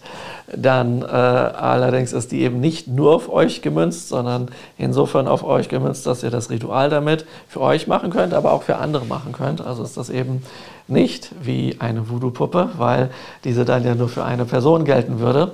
dann 0.56 1.02
äh, 1.02 1.06
allerdings 1.06 2.14
ist 2.14 2.32
die 2.32 2.42
eben 2.42 2.60
nicht 2.60 2.88
nur 2.88 3.16
auf 3.16 3.30
euch 3.30 3.62
gemünzt, 3.62 4.10
sondern 4.10 4.50
insofern 4.78 5.28
auf 5.28 5.44
euch 5.44 5.70
gemünzt, 5.70 6.06
dass 6.06 6.22
ihr 6.22 6.30
das 6.30 6.50
Ritual 6.52 6.90
damit 6.90 7.26
für 7.48 7.62
euch 7.62 7.88
machen 7.88 8.12
könnt, 8.12 8.34
aber 8.34 8.52
auch 8.52 8.64
für 8.64 8.78
andere 8.78 9.06
machen 9.06 9.32
könnt. 9.32 9.62
Also 9.62 9.84
ist 9.84 9.98
das 9.98 10.10
eben 10.10 10.44
nicht 10.88 11.32
wie 11.42 11.78
eine 11.80 12.10
Voodoo-Puppe, 12.10 12.72
weil 12.78 13.10
diese 13.44 13.66
dann 13.66 13.84
ja 13.84 13.96
nur 13.96 14.10
für 14.10 14.24
eine 14.24 14.46
Person 14.46 14.86
gelten 14.86 15.20
würde. 15.20 15.54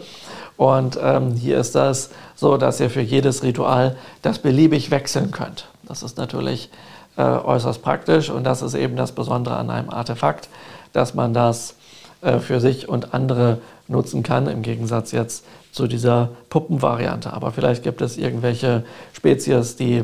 Und 0.58 1.00
ähm, 1.02 1.36
hier 1.36 1.60
ist 1.60 1.76
das 1.76 2.10
so, 2.36 2.58
dass 2.58 2.80
ihr 2.80 2.90
für 2.90 3.02
jedes 3.02 3.44
Ritual 3.44 3.96
das 4.24 4.40
beliebig 4.40 4.92
wechseln 4.92 5.32
könnt. 5.32 5.68
Das 5.88 6.04
ist 6.04 6.18
natürlich 6.18 6.70
äh, 7.18 7.22
äußerst 7.22 7.82
praktisch 7.82 8.30
und 8.30 8.44
das 8.44 8.62
ist 8.62 8.74
eben 8.74 8.96
das 8.96 9.12
Besondere 9.12 9.58
an 9.58 9.70
einem 9.70 9.90
Artefakt, 9.90 10.50
dass 10.94 11.14
man 11.14 11.34
das 11.34 11.76
äh, 12.22 12.40
für 12.40 12.60
sich 12.60 12.88
und 12.88 13.14
andere 13.14 13.60
nutzen 13.88 14.24
kann, 14.24 14.48
im 14.48 14.62
Gegensatz 14.62 15.12
jetzt 15.12 15.46
zu 15.72 15.88
dieser 15.88 16.30
Puppenvariante. 16.50 17.32
Aber 17.34 17.52
vielleicht 17.52 17.84
gibt 17.84 18.02
es 18.02 18.18
irgendwelche 18.18 18.84
Spezies, 19.14 19.76
die 19.76 20.04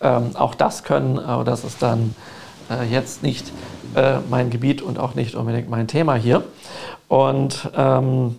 ähm, 0.00 0.30
auch 0.34 0.54
das 0.54 0.84
können, 0.84 1.18
aber 1.18 1.44
das 1.44 1.64
ist 1.64 1.82
dann 1.82 2.14
äh, 2.70 2.84
jetzt 2.84 3.22
nicht 3.22 3.52
äh, 3.94 4.18
mein 4.30 4.50
Gebiet 4.50 4.82
und 4.82 4.98
auch 4.98 5.14
nicht 5.14 5.34
unbedingt 5.34 5.68
mein 5.68 5.88
Thema 5.88 6.14
hier. 6.14 6.44
Und 7.08 7.68
ähm, 7.76 8.36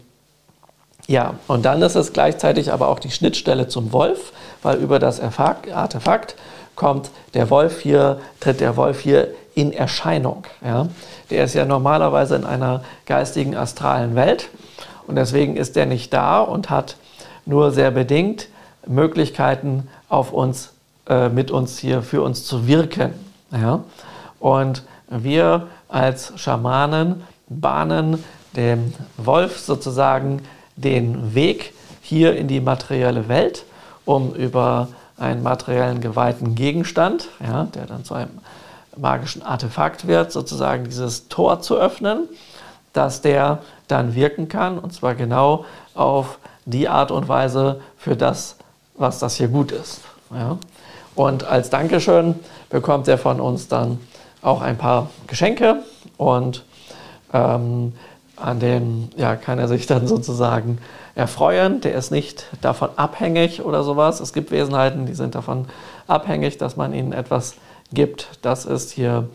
ja, 1.07 1.35
und 1.47 1.65
dann 1.65 1.81
ist 1.81 1.95
es 1.95 2.13
gleichzeitig 2.13 2.71
aber 2.71 2.87
auch 2.87 2.99
die 2.99 3.11
Schnittstelle 3.11 3.67
zum 3.67 3.91
Wolf, 3.91 4.31
weil 4.63 4.77
über 4.77 4.97
das 4.97 5.19
Artefakt 5.19 6.35
kommt 6.75 7.11
der 7.33 7.49
Wolf 7.49 7.81
hier, 7.81 8.19
tritt 8.39 8.59
der 8.59 8.77
Wolf 8.77 8.99
hier 8.99 9.29
in 9.55 9.73
Erscheinung. 9.73 10.43
Ja? 10.63 10.87
Der 11.29 11.43
ist 11.43 11.53
ja 11.53 11.65
normalerweise 11.65 12.35
in 12.35 12.45
einer 12.45 12.83
geistigen, 13.05 13.55
astralen 13.55 14.15
Welt 14.15 14.49
und 15.07 15.15
deswegen 15.15 15.55
ist 15.57 15.75
er 15.77 15.85
nicht 15.85 16.13
da 16.13 16.39
und 16.39 16.69
hat 16.69 16.95
nur 17.45 17.71
sehr 17.71 17.91
bedingt 17.91 18.47
Möglichkeiten 18.87 19.87
auf 20.09 20.31
uns, 20.31 20.73
äh, 21.07 21.29
mit 21.29 21.51
uns 21.51 21.77
hier 21.77 22.01
für 22.01 22.21
uns 22.21 22.45
zu 22.45 22.67
wirken. 22.67 23.13
Ja? 23.51 23.83
Und 24.39 24.83
wir 25.09 25.67
als 25.89 26.33
Schamanen 26.37 27.23
bahnen 27.49 28.23
dem 28.55 28.93
Wolf 29.17 29.59
sozusagen 29.59 30.41
den 30.75 31.35
Weg 31.35 31.73
hier 32.01 32.35
in 32.35 32.47
die 32.47 32.61
materielle 32.61 33.27
Welt, 33.27 33.65
um 34.05 34.33
über 34.33 34.87
einen 35.21 35.43
materiellen 35.43 36.01
geweihten 36.01 36.55
Gegenstand, 36.55 37.29
ja, 37.39 37.65
der 37.65 37.85
dann 37.85 38.03
zu 38.03 38.15
einem 38.15 38.39
magischen 38.97 39.43
Artefakt 39.43 40.07
wird, 40.07 40.31
sozusagen 40.31 40.85
dieses 40.85 41.27
Tor 41.29 41.61
zu 41.61 41.77
öffnen, 41.77 42.27
dass 42.93 43.21
der 43.21 43.59
dann 43.87 44.15
wirken 44.15 44.49
kann, 44.49 44.77
und 44.79 44.93
zwar 44.93 45.15
genau 45.15 45.65
auf 45.93 46.39
die 46.65 46.89
Art 46.89 47.11
und 47.11 47.27
Weise 47.27 47.81
für 47.97 48.15
das, 48.15 48.57
was 48.95 49.19
das 49.19 49.35
hier 49.35 49.47
gut 49.47 49.71
ist. 49.71 50.01
Ja. 50.33 50.57
Und 51.15 51.43
als 51.43 51.69
Dankeschön 51.69 52.35
bekommt 52.69 53.07
er 53.07 53.17
von 53.17 53.39
uns 53.39 53.67
dann 53.67 53.99
auch 54.41 54.61
ein 54.61 54.77
paar 54.77 55.09
Geschenke 55.27 55.83
und 56.17 56.63
ähm, 57.33 57.93
an 58.37 58.59
denen 58.59 59.11
ja, 59.17 59.35
kann 59.35 59.59
er 59.59 59.67
sich 59.67 59.85
dann 59.85 60.07
sozusagen 60.07 60.79
erfreuen. 61.15 61.81
Der 61.81 61.93
ist 61.95 62.11
nicht 62.11 62.45
davon 62.61 62.89
abhängig 62.95 63.63
oder 63.63 63.83
sowas. 63.83 64.19
Es 64.19 64.33
gibt 64.33 64.51
Wesenheiten, 64.51 65.05
die 65.05 65.13
sind 65.13 65.35
davon 65.35 65.65
abhängig, 66.07 66.57
dass 66.57 66.77
man 66.77 66.93
ihnen 66.93 67.13
etwas 67.13 67.55
gibt. 67.93 68.39
Das 68.41 68.65
ist 68.65 68.91
hier 68.91 69.29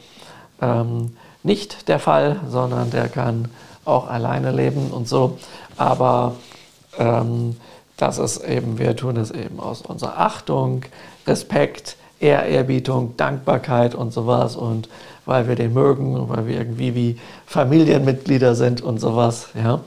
ähm, 0.61 1.17
nicht 1.43 1.89
der 1.89 1.99
Fall, 1.99 2.41
sondern 2.49 2.91
der 2.91 3.09
kann 3.09 3.49
auch 3.85 4.09
alleine 4.09 4.51
leben 4.51 4.91
und 4.91 5.09
so. 5.09 5.39
Aber 5.77 6.35
ähm, 6.99 7.57
das 7.97 8.19
ist 8.19 8.45
eben, 8.45 8.79
wir 8.79 8.97
tun 8.97 9.17
es 9.17 9.31
eben 9.31 9.61
aus 9.61 9.83
unserer 9.83 10.19
Achtung, 10.19 10.83
Respekt, 11.27 11.97
Ehrerbietung, 12.21 13.17
Dankbarkeit 13.17 13.95
und 13.95 14.13
sowas 14.13 14.57
und 14.57 14.89
weil 15.27 15.49
wir 15.49 15.55
den 15.55 15.75
mögen 15.75 16.15
und 16.17 16.29
weil 16.29 16.47
wir 16.47 16.57
irgendwie 16.57 16.95
wie 16.95 17.19
Familienmitglieder 17.47 18.55
sind 18.55 18.81
und 18.81 18.99
sowas. 18.99 19.49
Ja. 19.55 19.81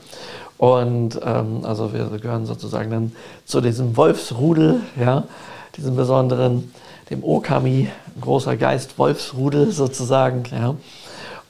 Und 0.60 1.18
ähm, 1.24 1.60
also 1.62 1.94
wir 1.94 2.04
gehören 2.18 2.44
sozusagen 2.44 2.90
dann 2.90 3.12
zu 3.46 3.62
diesem 3.62 3.96
Wolfsrudel, 3.96 4.82
ja, 5.00 5.24
diesem 5.78 5.96
besonderen, 5.96 6.70
dem 7.08 7.24
Okami, 7.24 7.88
großer 8.20 8.58
Geist 8.58 8.98
Wolfsrudel 8.98 9.72
sozusagen. 9.72 10.42
Ja. 10.52 10.74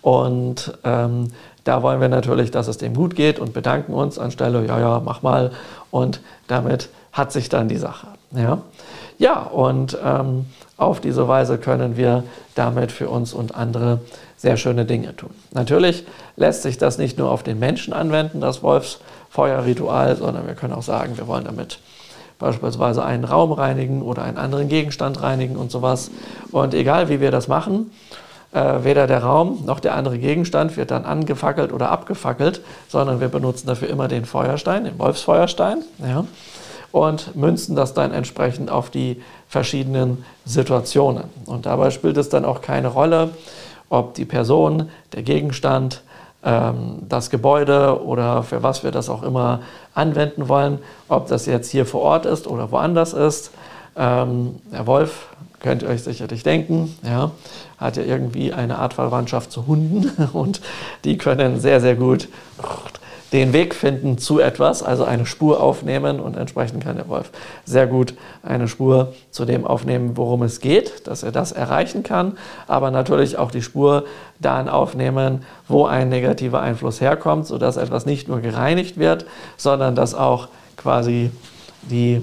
Und 0.01 0.79
ähm, 0.85 1.33
da 1.65 1.83
wollen 1.83 2.01
wir 2.01 2.09
natürlich, 2.09 2.53
dass 2.53 2.69
es 2.69 2.79
dem 2.79 2.95
gut 2.95 3.17
geht 3.17 3.41
und 3.41 3.53
bedanken 3.53 3.95
uns 3.95 4.17
anstelle, 4.17 4.65
ja, 4.65 4.79
ja, 4.79 5.03
mach 5.05 5.23
mal. 5.23 5.51
Und 5.91 6.21
damit 6.47 6.89
hat 7.11 7.33
sich 7.33 7.49
dann 7.49 7.67
die 7.67 7.79
Sache. 7.79 8.07
Ja, 8.31 8.59
ja 9.19 9.41
und 9.41 9.99
ähm, 10.05 10.47
auf 10.77 11.01
diese 11.01 11.27
Weise 11.27 11.59
können 11.59 11.97
wir 11.97 12.23
damit 12.55 12.93
für 12.93 13.09
uns 13.09 13.35
und 13.35 13.57
andere 13.57 13.99
sehr 14.41 14.57
schöne 14.57 14.87
Dinge 14.87 15.15
tun. 15.15 15.31
Natürlich 15.53 16.05
lässt 16.37 16.63
sich 16.63 16.79
das 16.79 16.97
nicht 16.97 17.19
nur 17.19 17.31
auf 17.31 17.43
den 17.43 17.59
Menschen 17.59 17.93
anwenden, 17.93 18.41
das 18.41 18.63
Wolfsfeuerritual, 18.63 20.17
sondern 20.17 20.47
wir 20.47 20.55
können 20.55 20.73
auch 20.73 20.83
sagen, 20.83 21.19
wir 21.19 21.27
wollen 21.27 21.45
damit 21.45 21.79
beispielsweise 22.39 23.05
einen 23.05 23.25
Raum 23.25 23.53
reinigen 23.53 24.01
oder 24.01 24.23
einen 24.23 24.39
anderen 24.39 24.69
Gegenstand 24.69 25.21
reinigen 25.21 25.57
und 25.57 25.71
sowas. 25.71 26.11
Und 26.53 26.73
egal 26.73 27.11
wie 27.11 27.21
wir 27.21 27.31
das 27.31 27.49
machen, 27.49 27.91
äh, 28.53 28.83
weder 28.83 29.07
der 29.07 29.23
Raum 29.23 29.67
noch 29.67 29.79
der 29.79 29.95
andere 29.95 30.19
Gegenstand 30.19 30.79
wird 30.79 30.91
dann 30.91 31.05
angefackelt 31.05 31.71
oder 31.71 31.91
abgefackelt, 31.91 32.63
sondern 32.89 33.21
wir 33.21 33.29
benutzen 33.29 33.67
dafür 33.67 33.91
immer 33.91 34.09
den 34.09 34.25
Feuerstein, 34.25 34.85
den 34.85 34.99
Wolfsfeuerstein. 34.99 35.85
Ja 36.03 36.25
und 36.93 37.37
münzen 37.37 37.77
das 37.77 37.95
dann 37.95 38.13
entsprechend 38.13 38.71
auf 38.71 38.91
die 38.91 39.23
verschiedenen 39.47 40.25
Situationen. 40.45 41.25
Und 41.47 41.67
dabei 41.67 41.91
spielt 41.91 42.17
es 42.17 42.31
dann 42.31 42.45
auch 42.45 42.63
keine 42.63 42.89
Rolle, 42.89 43.31
ob 43.91 44.15
die 44.15 44.25
Person, 44.25 44.89
der 45.13 45.23
Gegenstand, 45.23 46.03
ähm, 46.43 47.01
das 47.09 47.29
Gebäude 47.29 48.03
oder 48.03 48.43
für 48.43 48.63
was 48.63 48.83
wir 48.83 48.91
das 48.91 49.11
auch 49.11 49.23
immer 49.23 49.61
anwenden 49.95 50.49
wollen, 50.49 50.79
ob 51.09 51.29
das 51.29 51.45
jetzt 51.45 51.71
hier 51.71 51.85
vor 51.85 52.01
Ort 52.01 52.25
ist 52.25 52.47
oder 52.47 52.73
woanders 52.73 53.13
ist. 53.13 53.51
Ähm, 53.97 54.61
der 54.73 54.87
Wolf, 54.87 55.27
könnt 55.61 55.83
ihr 55.83 55.91
euch 55.91 56.03
sicherlich 56.03 56.43
denken, 56.43 56.97
ja, 57.03 57.33
hat 57.77 57.99
ja 57.99 58.03
irgendwie 58.03 58.55
eine 58.55 58.79
Art 58.79 58.95
Verwandtschaft 58.95 59.53
zu 59.53 59.67
Hunden 59.67 60.11
und 60.33 60.63
die 61.05 61.19
können 61.19 61.61
sehr, 61.61 61.83
sehr 61.83 61.97
gut 61.97 62.29
den 63.33 63.53
Weg 63.53 63.75
finden 63.75 64.19
zu 64.19 64.41
etwas, 64.41 64.83
also 64.83 65.05
eine 65.05 65.25
Spur 65.25 65.63
aufnehmen 65.63 66.19
und 66.19 66.37
entsprechend 66.37 66.83
kann 66.83 66.97
der 66.97 67.09
Wolf 67.09 67.31
sehr 67.65 67.87
gut 67.87 68.15
eine 68.43 68.67
Spur 68.67 69.15
zu 69.31 69.45
dem 69.45 69.65
aufnehmen, 69.65 70.17
worum 70.17 70.43
es 70.43 70.61
geht, 70.61 71.07
dass 71.07 71.23
er 71.23 71.31
das 71.31 71.53
erreichen 71.53 72.03
kann, 72.03 72.37
aber 72.67 72.91
natürlich 72.91 73.39
auch 73.39 73.51
die 73.51 73.63
Spur 73.63 74.05
dahin 74.41 74.69
aufnehmen, 74.69 75.45
wo 75.69 75.87
ein 75.87 76.09
negativer 76.09 76.61
Einfluss 76.61 77.01
herkommt, 77.01 77.47
sodass 77.47 77.77
etwas 77.77 78.05
nicht 78.05 78.29
nur 78.29 78.41
gereinigt 78.41 78.99
wird, 78.99 79.27
sondern 79.57 79.95
dass 79.95 80.15
auch 80.15 80.49
quasi 80.77 81.31
die, 81.83 82.23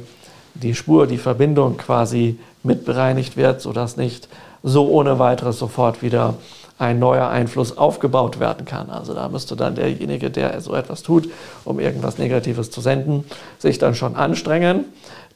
die 0.55 0.75
Spur, 0.75 1.07
die 1.07 1.17
Verbindung 1.17 1.77
quasi 1.77 2.39
mit 2.63 2.85
bereinigt 2.85 3.37
wird, 3.37 3.61
sodass 3.61 3.97
nicht 3.97 4.27
so 4.63 4.89
ohne 4.89 5.19
weiteres 5.19 5.59
sofort 5.59 6.01
wieder 6.01 6.33
ein 6.79 6.99
neuer 6.99 7.29
Einfluss 7.29 7.77
aufgebaut 7.77 8.39
werden 8.39 8.65
kann. 8.65 8.89
Also 8.89 9.13
da 9.13 9.29
müsste 9.29 9.55
dann 9.55 9.75
derjenige, 9.75 10.29
der 10.29 10.61
so 10.61 10.75
etwas 10.75 11.01
tut, 11.01 11.29
um 11.65 11.79
irgendwas 11.79 12.17
Negatives 12.17 12.69
zu 12.69 12.81
senden, 12.81 13.25
sich 13.57 13.79
dann 13.79 13.95
schon 13.95 14.15
anstrengen, 14.15 14.85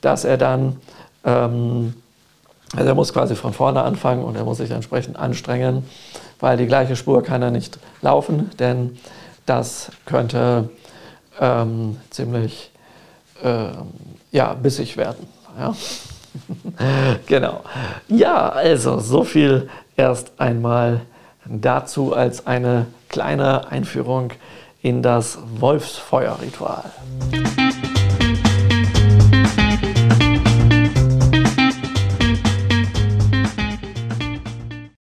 dass 0.01 0.23
er 0.23 0.37
dann, 0.37 0.77
ähm, 1.25 1.95
also 2.75 2.87
er 2.87 2.95
muss 2.95 3.11
quasi 3.11 3.35
von 3.35 3.53
vorne 3.53 3.81
anfangen 3.81 4.23
und 4.23 4.35
er 4.35 4.43
muss 4.43 4.57
sich 4.57 4.71
entsprechend 4.71 5.17
anstrengen, 5.17 5.83
weil 6.39 6.57
die 6.57 6.67
gleiche 6.67 6.95
Spur 6.95 7.23
kann 7.23 7.41
er 7.41 7.51
nicht 7.51 7.79
laufen, 8.01 8.51
denn 8.59 8.97
das 9.45 9.91
könnte 10.05 10.69
ähm, 11.39 11.97
ziemlich 12.11 12.71
äh, 13.43 13.69
ja, 14.31 14.53
bissig 14.53 14.95
werden. 14.95 15.27
Ja? 15.57 15.75
genau. 17.25 17.61
Ja, 18.07 18.49
also 18.49 18.99
so 18.99 19.23
viel 19.23 19.69
erst 19.97 20.31
einmal 20.37 21.01
dazu 21.45 22.13
als 22.13 22.47
eine 22.47 22.87
kleine 23.09 23.71
Einführung 23.71 24.31
in 24.81 25.01
das 25.01 25.37
Wolfsfeuerritual. 25.59 26.91